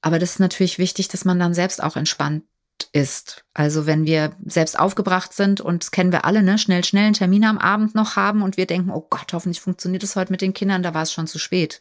[0.00, 2.44] Aber das ist natürlich wichtig, dass man dann selbst auch entspannt
[2.92, 3.44] ist.
[3.54, 7.14] Also wenn wir selbst aufgebracht sind und das kennen wir alle, ne, schnell, schnell einen
[7.14, 10.40] Termin am Abend noch haben und wir denken, oh Gott, hoffentlich funktioniert es heute mit
[10.40, 11.80] den Kindern, da war es schon zu spät.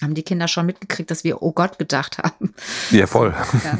[0.00, 2.54] Haben die Kinder schon mitgekriegt, dass wir, oh Gott, gedacht haben.
[2.90, 3.34] Ja, voll.
[3.64, 3.78] Ja.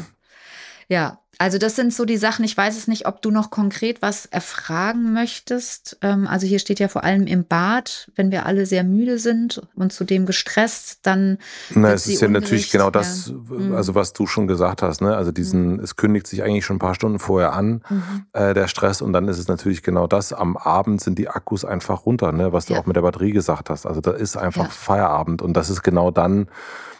[0.91, 2.43] Ja, also das sind so die Sachen.
[2.43, 5.97] Ich weiß es nicht, ob du noch konkret was erfragen möchtest.
[6.01, 9.61] Ähm, also hier steht ja vor allem im Bad, wenn wir alle sehr müde sind
[9.73, 11.37] und zudem gestresst, dann.
[11.69, 13.55] Na, es ist ja natürlich genau das, ja.
[13.55, 13.73] Mhm.
[13.73, 15.01] also was du schon gesagt hast.
[15.01, 15.15] Ne?
[15.15, 15.79] Also diesen, mhm.
[15.79, 18.25] es kündigt sich eigentlich schon ein paar Stunden vorher an, mhm.
[18.33, 20.33] äh, der Stress, und dann ist es natürlich genau das.
[20.33, 22.51] Am Abend sind die Akkus einfach runter, ne?
[22.51, 22.81] was du ja.
[22.81, 23.85] auch mit der Batterie gesagt hast.
[23.85, 24.69] Also da ist einfach ja.
[24.69, 26.49] Feierabend und das ist genau dann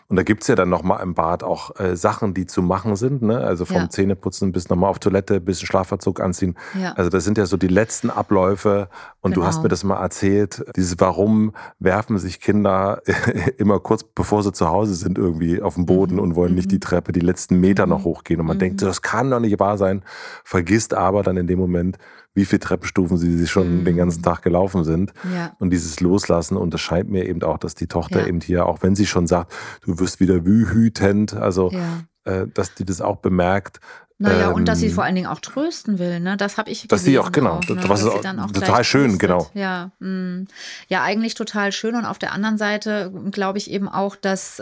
[0.09, 3.21] Und da gibt's ja dann nochmal im Bad auch äh, Sachen, die zu machen sind.
[3.21, 3.37] Ne?
[3.39, 3.89] Also vom Ja.
[3.89, 6.55] Zähneputzen bis nochmal auf Toilette, bis einen Schlafanzug anziehen.
[6.81, 6.93] Ja.
[6.93, 8.89] Also das sind ja so die letzten Abläufe.
[9.21, 9.47] Und du Genau.
[9.47, 13.01] hast mir das mal erzählt, dieses Warum werfen sich Kinder
[13.57, 16.21] immer kurz bevor sie zu Hause sind irgendwie auf den Boden Mhm.
[16.21, 18.39] und wollen nicht die Treppe die letzten Meter noch hochgehen.
[18.39, 18.61] Und man Mhm.
[18.61, 20.01] denkt, das kann doch nicht wahr sein.
[20.43, 21.99] Vergisst aber dann in dem Moment,
[22.35, 23.85] wie viele Treppenstufen sie schon Mhm.
[23.85, 25.13] den ganzen Tag gelaufen sind.
[25.33, 25.55] Ja.
[25.59, 28.27] Und dieses Loslassen, und das scheint mir eben auch, dass die Tochter Ja.
[28.27, 29.53] eben hier, auch wenn sie schon sagt,
[29.85, 31.71] du wirst wieder wütend, also
[32.25, 33.79] äh, dass die das auch bemerkt.
[34.21, 36.35] Naja, und dass sie Ähm, vor allen Dingen auch trösten will, ne?
[36.35, 37.75] Das habe ich Dass sie auch, genau, ne?
[37.77, 39.21] das- was ist sie auch dann total schön, tröstet.
[39.21, 39.49] genau.
[39.53, 40.43] Ja, mh.
[40.89, 41.95] ja, eigentlich total schön.
[41.95, 44.61] Und auf der anderen Seite glaube ich eben auch, dass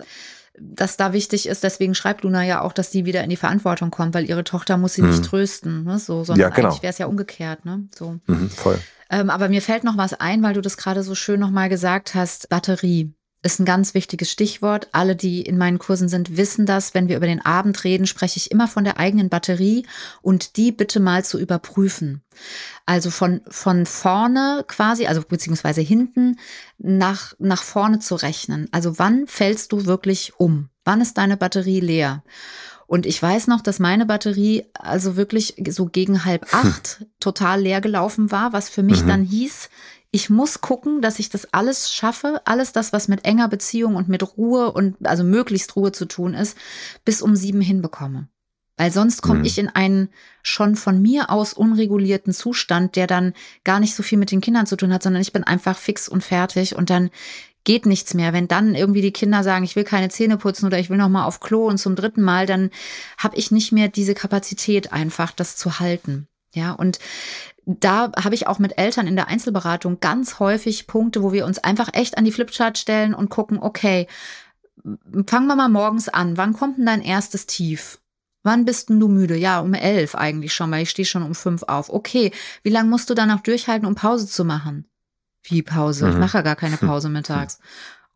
[0.59, 3.91] dass da wichtig ist, deswegen schreibt Luna ja auch, dass sie wieder in die Verantwortung
[3.91, 5.23] kommt, weil ihre Tochter muss sie nicht Mhm.
[5.23, 5.99] trösten, ne?
[5.99, 6.69] so, sondern Ja, genau.
[6.69, 7.87] eigentlich wäre es ja umgekehrt, ne?
[7.95, 8.19] So.
[8.27, 8.79] Mhm, voll.
[9.09, 12.15] Ähm, aber mir fällt noch was ein, weil du das gerade so schön nochmal gesagt
[12.15, 12.49] hast.
[12.49, 14.87] Batterie ist ein ganz wichtiges Stichwort.
[14.91, 16.93] Alle, die in meinen Kursen sind, wissen das.
[16.93, 19.85] Wenn wir über den Abend reden, spreche ich immer von der eigenen Batterie
[20.21, 22.23] und die bitte mal zu überprüfen.
[22.85, 26.37] Also von, von vorne quasi, also beziehungsweise hinten
[26.77, 28.67] nach, nach vorne zu rechnen.
[28.71, 30.69] Also wann fällst du wirklich um?
[30.83, 32.23] Wann ist deine Batterie leer?
[32.87, 37.81] Und ich weiß noch, dass meine Batterie also wirklich so gegen halb acht total leer
[37.81, 39.07] gelaufen war, was für mich Mhm.
[39.07, 39.69] dann hieß,
[40.11, 44.07] ich muss gucken, dass ich das alles schaffe, alles das, was mit enger Beziehung und
[44.07, 46.57] mit Ruhe und also möglichst Ruhe zu tun ist,
[47.03, 48.27] bis um sieben hinbekomme.
[48.77, 49.45] Weil sonst komme Mhm.
[49.45, 50.09] ich in einen
[50.43, 54.67] schon von mir aus unregulierten Zustand, der dann gar nicht so viel mit den Kindern
[54.67, 57.09] zu tun hat, sondern ich bin einfach fix und fertig und dann
[57.63, 58.33] geht nichts mehr.
[58.33, 61.09] Wenn dann irgendwie die Kinder sagen, ich will keine Zähne putzen oder ich will noch
[61.09, 62.69] mal auf Klo und zum dritten Mal, dann
[63.17, 66.27] habe ich nicht mehr diese Kapazität einfach, das zu halten.
[66.53, 66.99] Ja, und
[67.69, 71.59] da habe ich auch mit Eltern in der Einzelberatung ganz häufig Punkte, wo wir uns
[71.59, 74.07] einfach echt an die Flipchart stellen und gucken, okay,
[75.27, 76.37] fangen wir mal morgens an.
[76.37, 77.99] Wann kommt denn dein erstes Tief?
[78.43, 79.35] Wann bist denn du müde?
[79.35, 81.89] Ja, um elf eigentlich schon, weil ich stehe schon um fünf auf.
[81.89, 82.31] Okay,
[82.63, 84.85] wie lange musst du dann noch durchhalten, um Pause zu machen?
[85.43, 86.07] Wie Pause?
[86.07, 86.21] Ich Mhm.
[86.21, 87.59] mache ja gar keine Pause mittags.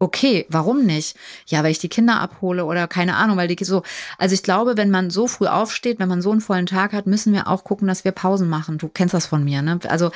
[0.01, 1.15] Okay, warum nicht?
[1.45, 3.83] Ja, weil ich die Kinder abhole oder keine Ahnung, weil die so.
[4.17, 7.05] Also ich glaube, wenn man so früh aufsteht, wenn man so einen vollen Tag hat,
[7.05, 8.79] müssen wir auch gucken, dass wir Pausen machen.
[8.79, 9.79] Du kennst das von mir, ne?
[9.87, 10.09] Also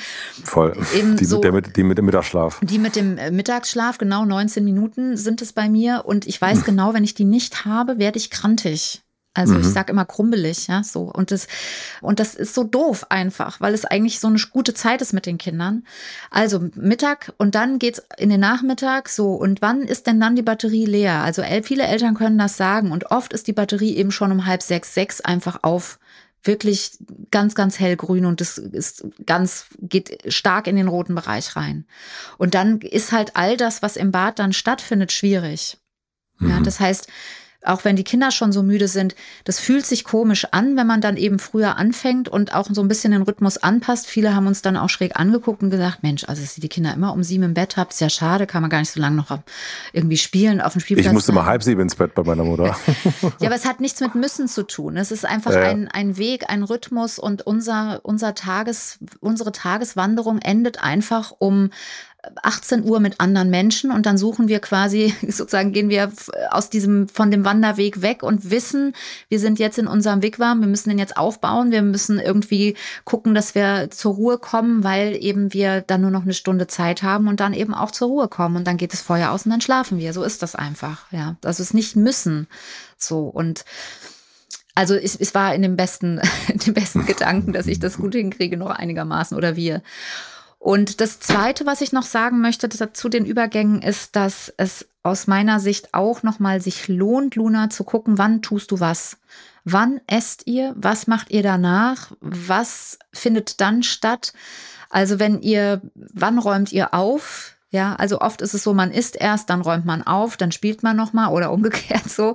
[0.44, 0.76] Voll.
[0.96, 2.60] Eben die, so- mit der, mit- die mit dem Mittagsschlaf.
[2.64, 6.02] die mit dem äh, Mittagsschlaf, genau 19 Minuten sind es bei mir.
[6.06, 9.04] Und ich weiß genau, wenn ich die nicht habe, werde ich krantig.
[9.36, 9.72] Also ich Mhm.
[9.72, 11.04] sag immer krumbelig, ja, so.
[11.04, 11.48] Und das,
[12.02, 15.26] und das ist so doof einfach, weil es eigentlich so eine gute Zeit ist mit
[15.26, 15.86] den Kindern.
[16.32, 19.34] Also Mittag und dann geht's in den Nachmittag so.
[19.36, 21.22] Und wann ist denn dann die Batterie leer?
[21.22, 24.46] Also el- viele Eltern können das sagen und oft ist die Batterie eben schon um
[24.46, 26.00] halb sechs, sechs einfach auf
[26.44, 26.98] wirklich
[27.32, 31.86] ganz, ganz hellgrün und das ist ganz, geht stark in den roten Bereich rein.
[32.38, 35.78] Und dann ist halt all das, was im Bad dann stattfindet, schwierig.
[36.40, 36.64] Ja, Mhm.
[36.64, 37.08] das heißt,
[37.68, 41.02] auch wenn die Kinder schon so müde sind, das fühlt sich komisch an, wenn man
[41.02, 44.08] dann eben früher anfängt und auch so ein bisschen den Rhythmus anpasst.
[44.08, 46.94] Viele haben uns dann auch schräg angeguckt und gesagt, Mensch, also dass ihr die Kinder
[46.94, 49.16] immer um sieben im Bett habt, ist ja schade, kann man gar nicht so lange
[49.16, 49.40] noch
[49.94, 51.08] irgendwie spielen auf dem Spielplatz.
[51.08, 52.76] Ich musste mal halb sieben ins Bett bei meiner Mutter.
[53.40, 54.98] Ja, aber es hat nichts mit müssen zu tun.
[54.98, 60.40] Es ist einfach Ja, ein, ein Weg, ein Rhythmus und unser, unser Tages, unsere Tageswanderung
[60.40, 61.70] endet einfach um
[62.44, 66.12] 18 Uhr mit anderen Menschen und dann suchen wir quasi, sozusagen gehen wir
[66.52, 68.94] aus diesem, von dem Wanderweg weg und wissen,
[69.30, 73.36] wir sind jetzt in unserem Wigwam, wir müssen den jetzt aufbauen, wir müssen irgendwie gucken,
[73.36, 77.28] dass wir zur Ruhe kommen, weil eben wir dann nur noch eine Stunde Zeit haben
[77.28, 79.62] und dann eben auch zur Ruhe kommen und dann geht das Feuer aus und dann
[79.62, 80.14] schlafen wir.
[80.14, 81.36] So ist das einfach, ja.
[81.42, 82.48] Das ist nicht müssen.
[82.98, 83.66] So und
[84.76, 88.14] also es, es war in dem besten, in dem besten Gedanken, dass ich das gut
[88.14, 89.82] hinkriege, noch einigermaßen oder wir.
[90.66, 95.28] Und das Zweite, was ich noch sagen möchte zu den Übergängen, ist, dass es aus
[95.28, 99.18] meiner Sicht auch nochmal sich lohnt, Luna, zu gucken, wann tust du was?
[99.64, 100.74] Wann esst ihr?
[100.76, 102.14] Was macht ihr danach?
[102.20, 104.34] Was findet dann statt?
[104.90, 107.55] Also wenn ihr, wann räumt ihr auf?
[107.76, 110.82] Ja, also oft ist es so, man isst erst, dann räumt man auf, dann spielt
[110.82, 112.34] man nochmal oder umgekehrt so.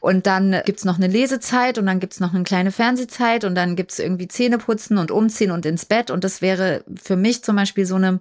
[0.00, 3.76] Und dann gibt's noch eine Lesezeit und dann gibt's noch eine kleine Fernsehzeit und dann
[3.76, 6.10] gibt's irgendwie Zähneputzen und Umziehen und ins Bett.
[6.10, 8.20] Und das wäre für mich zum Beispiel so eine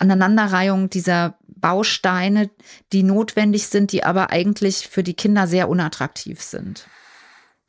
[0.00, 2.50] Aneinanderreihung dieser Bausteine,
[2.92, 6.88] die notwendig sind, die aber eigentlich für die Kinder sehr unattraktiv sind.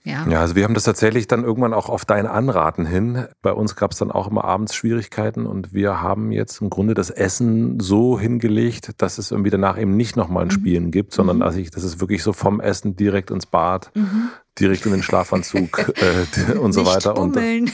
[0.05, 0.25] Ja.
[0.29, 3.25] Ja, also wir haben das tatsächlich dann irgendwann auch auf dein Anraten hin.
[3.41, 6.93] Bei uns gab es dann auch immer abends Schwierigkeiten und wir haben jetzt im Grunde
[6.93, 10.51] das Essen so hingelegt, dass es irgendwie danach eben nicht nochmal ein Mhm.
[10.51, 11.41] Spielen gibt, sondern Mhm.
[11.41, 14.29] dass ich, dass es wirklich so vom Essen direkt ins Bad Mhm.
[14.59, 17.13] Direkt in den Schlafanzug äh, und so Nicht weiter.
[17.13, 17.71] Bummeln.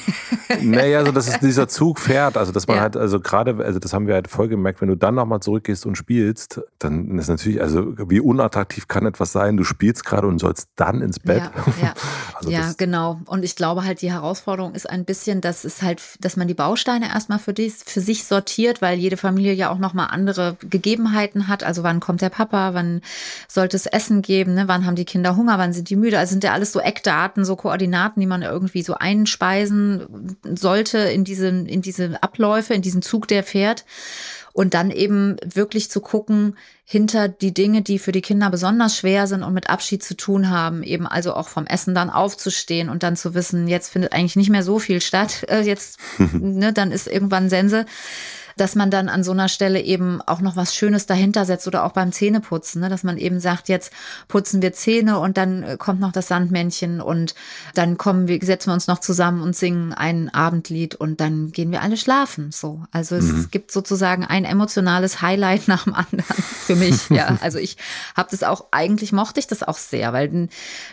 [0.50, 2.82] Und, naja, also das ist dieser Zug fährt, also dass man Ja.
[2.84, 5.86] halt, also gerade, also das haben wir halt voll gemerkt, wenn du dann nochmal zurückgehst
[5.86, 10.40] und spielst, dann ist natürlich, also wie unattraktiv kann etwas sein, du spielst gerade und
[10.40, 11.44] sollst dann ins Bett.
[11.56, 11.94] Ja, ja.
[12.42, 13.20] Also ja, genau.
[13.28, 16.56] Und ich glaube halt, die Herausforderung ist ein bisschen, dass es halt, dass man die
[16.56, 21.48] Bausteine erstmal für, dies, für sich sortiert, weil jede Familie ja auch nochmal andere Gegebenheiten
[21.48, 21.64] hat.
[21.64, 23.02] Also wann kommt der Papa, wann
[23.48, 24.64] sollte es Essen geben, ne?
[24.68, 26.18] wann haben die Kinder Hunger, wann sind die müde.
[26.18, 31.24] Also sind ja alles so Eckdaten, so Koordinaten, die man irgendwie so einspeisen sollte in
[31.24, 33.86] diese, in diese Abläufe, in diesen Zug, der fährt.
[34.54, 39.26] Und dann eben wirklich zu gucken, hinter die Dinge, die für die Kinder besonders schwer
[39.26, 43.02] sind und mit Abschied zu tun haben, eben also auch vom Essen dann aufzustehen und
[43.02, 46.00] dann zu wissen, jetzt findet eigentlich nicht mehr so viel statt, äh, jetzt,
[46.34, 47.86] ne, dann ist irgendwann Sense
[48.58, 51.84] dass man dann an so einer Stelle eben auch noch was Schönes dahinter setzt oder
[51.84, 52.90] auch beim Zähneputzen, ne?
[52.90, 53.92] dass man eben sagt, jetzt
[54.28, 57.36] putzen wir Zähne und dann äh, kommt noch das Sandmännchen und
[57.76, 61.72] dann kommen wir, setzen wir uns noch zusammen und singen ein Abendlied und dann gehen
[61.72, 62.52] wir alle schlafen.
[62.52, 66.36] So, also es gibt sozusagen ein emotionales Highlight nach dem anderen
[66.66, 67.10] für mich.
[67.10, 67.78] Ja, also ich
[68.16, 70.50] habe das auch eigentlich mochte ich das auch sehr, weil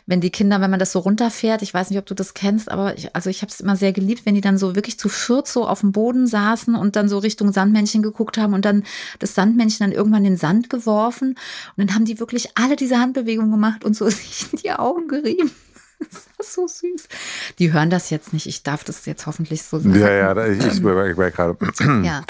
[0.06, 2.70] wenn die Kinder, wenn man das so runterfährt, ich weiß nicht, ob du das kennst,
[2.70, 5.08] aber ich, also ich habe es immer sehr geliebt, wenn die dann so wirklich zu
[5.08, 8.84] viert so auf dem Boden saßen und dann so Richtung Sandmännchen geguckt haben und dann
[9.18, 11.36] das Sandmännchen dann irgendwann in den Sand geworfen und
[11.76, 15.50] dann haben die wirklich alle diese Handbewegungen gemacht und so sich in die Augen gerieben.
[16.10, 17.08] Das war so süß.
[17.58, 18.46] Die hören das jetzt nicht.
[18.46, 19.98] Ich darf das jetzt hoffentlich so sagen.
[19.98, 21.56] Ja, ja, ich, ich merke gerade.
[22.04, 22.22] Ja,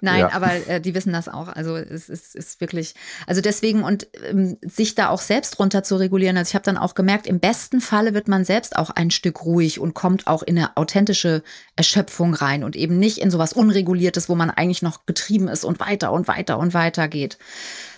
[0.00, 0.32] nein, Ja.
[0.32, 1.48] aber äh, die wissen das auch.
[1.48, 2.94] Also es ist, ist wirklich,
[3.26, 6.36] also deswegen und ähm, sich da auch selbst runter zu regulieren.
[6.36, 9.44] Also ich habe dann auch gemerkt, im besten Falle wird man selbst auch ein Stück
[9.44, 11.42] ruhig und kommt auch in eine authentische
[11.74, 15.80] Erschöpfung rein und eben nicht in sowas Unreguliertes, wo man eigentlich noch getrieben ist und
[15.80, 17.38] weiter und weiter und weiter geht.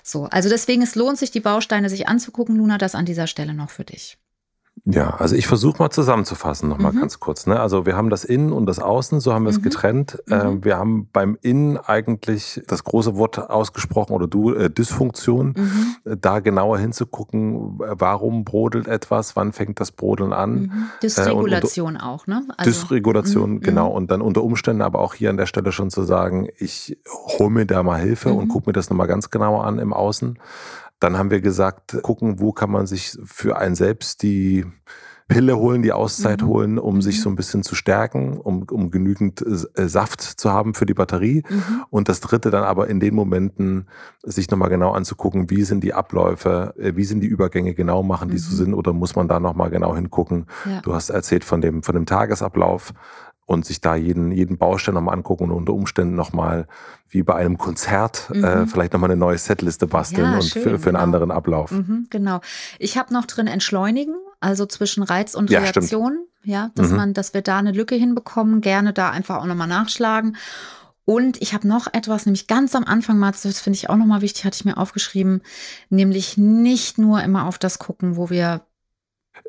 [0.02, 3.52] So, also deswegen es lohnt sich, die Bausteine sich anzugucken, Luna, das an dieser Stelle
[3.52, 4.16] noch für dich.
[4.91, 7.01] Ja, also ich versuche mal zusammenzufassen, nochmal Mhm.
[7.01, 7.47] ganz kurz.
[7.47, 7.61] Ne?
[7.61, 9.62] Also wir haben das Innen und das Außen, so haben wir es Mhm.
[9.62, 10.18] getrennt.
[10.26, 10.32] Mhm.
[10.32, 15.49] Ähm, wir haben beim Innen eigentlich das große Wort ausgesprochen oder du, äh, Dysfunktion.
[15.57, 16.11] Mhm.
[16.12, 20.53] Äh, Da genauer hinzugucken, äh, warum brodelt etwas, wann fängt das Brodeln an.
[20.62, 20.72] Mhm.
[21.03, 22.45] Dysregulation auch, ne?
[22.57, 23.89] Also, Dysregulation, mhm, genau.
[23.89, 26.97] Und dann unter Umständen aber auch hier an der Stelle schon zu sagen, ich
[27.39, 30.39] hole mir da mal Hilfe und gucke mir das nochmal ganz genauer an im Außen.
[31.01, 34.66] Dann haben wir gesagt, gucken, wo kann man sich für einen selbst die
[35.28, 36.46] Pille holen, die Auszeit Mhm.
[36.46, 37.03] holen, um Mhm.
[37.03, 40.94] sich so ein bisschen zu stärken, um, um genügend äh, Saft zu haben für die
[40.94, 41.42] Batterie.
[41.49, 41.84] Mhm.
[41.90, 43.88] Und das dritte dann aber in den Momenten
[44.22, 48.30] sich nochmal genau anzugucken, wie sind die Abläufe, äh, wie sind die Übergänge genau machen,
[48.30, 48.57] die so Mhm.
[48.57, 50.46] sind, oder muss man da nochmal genau hingucken.
[50.64, 50.80] Ja.
[50.80, 52.94] Du hast erzählt von dem, von dem Tagesablauf
[53.49, 56.68] und sich da jeden, jeden Baustein nochmal angucken und unter Umständen nochmal
[57.09, 58.68] wie bei einem Konzert äh, Mhm.
[58.68, 60.99] vielleicht nochmal eine neue Setliste basteln Ja, und schön, für, für einen genau.
[61.01, 61.70] anderen Ablauf.
[61.70, 62.40] Mhm, genau.
[62.78, 65.76] Ich habe noch drin entschleunigen, also zwischen Reiz und Ja, stimmt.
[65.90, 66.18] Reaktion.
[66.44, 66.96] Ja, dass Mhm.
[66.96, 70.36] man, dass wir da eine Lücke hinbekommen, gerne da einfach auch nochmal nachschlagen.
[71.07, 74.20] Und ich habe noch etwas, nämlich ganz am Anfang, Mats, das finde ich auch nochmal
[74.20, 75.40] wichtig, hatte ich mir aufgeschrieben,
[75.88, 78.67] nämlich nicht nur immer auf das gucken, wo wir Äh,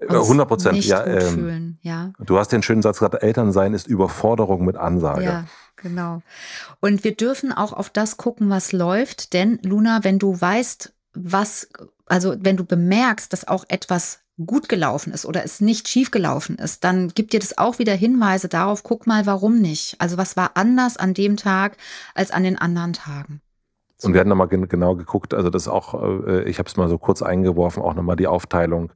[0.07, 1.05] uns 100 Prozent, nicht ja.
[1.05, 1.77] Ähm.
[1.81, 5.23] Ja, du hast den schönen Satz gesagt, Elternsein ist Überforderung mit Ansage.
[5.23, 6.21] Ja, genau.
[6.79, 11.67] Und wir dürfen auch auf das gucken, was läuft, denn Luna, wenn du weißt, was,
[12.05, 16.57] also wenn du bemerkst, dass auch etwas gut gelaufen ist oder es nicht schief gelaufen
[16.57, 19.95] ist, dann gibt dir das auch wieder Hinweise darauf, guck mal, warum nicht.
[19.99, 21.77] Also was war anders an dem Tag
[22.15, 23.41] als an den anderen Tagen.
[24.03, 25.93] Und wir hatten nochmal gen genau geguckt, also das auch,
[26.25, 28.91] äh, ich habe es mal so kurz eingeworfen, auch nochmal die Aufteilung,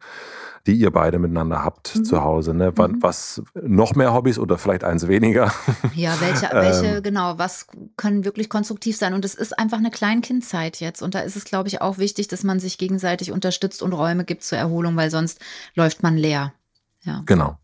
[0.65, 2.05] die ihr beide miteinander habt Mhm.
[2.05, 2.53] zu Hause.
[2.53, 2.71] Ne?
[2.77, 3.01] Wa- Mhm.
[3.03, 5.51] Was noch mehr Hobbys oder vielleicht eins weniger?
[5.93, 6.51] Ja, welche, Ähm.
[6.61, 9.13] welche, genau, was können wirklich konstruktiv sein?
[9.13, 11.01] Und es ist einfach eine Kleinkindzeit jetzt.
[11.01, 14.23] Und da ist es, glaube ich, auch wichtig, dass man sich gegenseitig unterstützt und Räume
[14.23, 15.39] gibt zur Erholung, weil sonst
[15.75, 16.53] läuft man leer.
[17.01, 17.23] Ja.
[17.25, 17.57] Genau.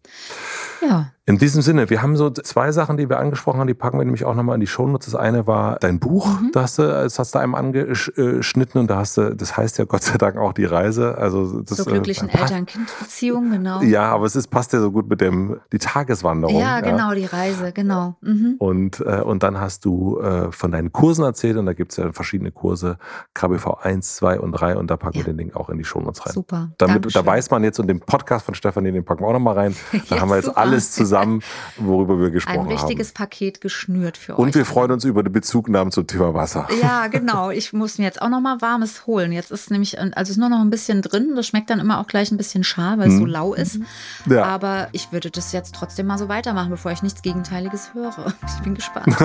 [0.81, 1.11] Ja.
[1.25, 4.05] In diesem Sinne, wir haben so zwei Sachen, die wir angesprochen haben, die packen wir
[4.05, 5.11] nämlich auch nochmal in die Shownotes.
[5.11, 6.49] Das eine war dein Buch, Mhm.
[6.53, 9.85] das, hast du, das hast du einem angeschnitten und da hast du, das heißt ja
[9.85, 11.17] Gott sei Dank auch die Reise.
[11.17, 13.81] Also das, Zur äh, glücklichen passt- Eltern-Kind-Beziehung, genau.
[13.83, 16.59] Ja, aber es ist, passt ja so gut mit dem, die Tageswanderung.
[16.59, 18.15] Ja, genau, die Reise, genau.
[18.21, 18.55] Mhm.
[18.57, 21.97] Und, äh, und dann hast du äh, von deinen Kursen erzählt und da gibt es
[21.97, 22.97] ja verschiedene Kurse,
[23.35, 25.25] KBV 1, 2 und 3 und da packen Ja.
[25.27, 26.33] wir den Link auch in die Shownotes rein.
[26.33, 26.71] Super.
[26.79, 29.55] Damit, da weiß man jetzt und den Podcast von Stefanie, den packen wir auch nochmal
[29.55, 29.75] rein.
[30.09, 30.57] Da Ja, haben wir jetzt super.
[30.71, 31.41] Alles zusammen,
[31.77, 33.13] worüber wir Ein gesprochen richtiges haben.
[33.15, 34.39] Paket geschnürt für euch.
[34.39, 36.67] Und wir freuen uns über die Bezugnahmen zum Thema Wasser.
[36.81, 37.49] Ja, genau.
[37.49, 39.31] Ich muss mir jetzt auch noch mal warmes holen.
[39.31, 41.33] Jetzt ist nämlich, also es ist nur noch ein bisschen drin.
[41.35, 43.27] Das schmeckt dann immer auch gleich ein bisschen schal, weil es so Mhm.
[43.27, 43.79] lau ist.
[44.27, 44.43] Ja.
[44.45, 48.33] Aber ich würde das jetzt trotzdem mal so weitermachen, bevor ich nichts Gegenteiliges höre.
[48.59, 49.15] Ich bin gespannt.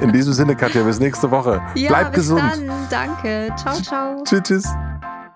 [0.00, 1.60] In diesem Sinne, Katja, bis nächste Woche.
[1.74, 2.40] ja, Bleib bis gesund.
[2.40, 2.70] dann.
[2.90, 3.52] Danke.
[3.56, 4.22] Ciao, ciao.
[4.24, 5.21] Tschüss, tschüss.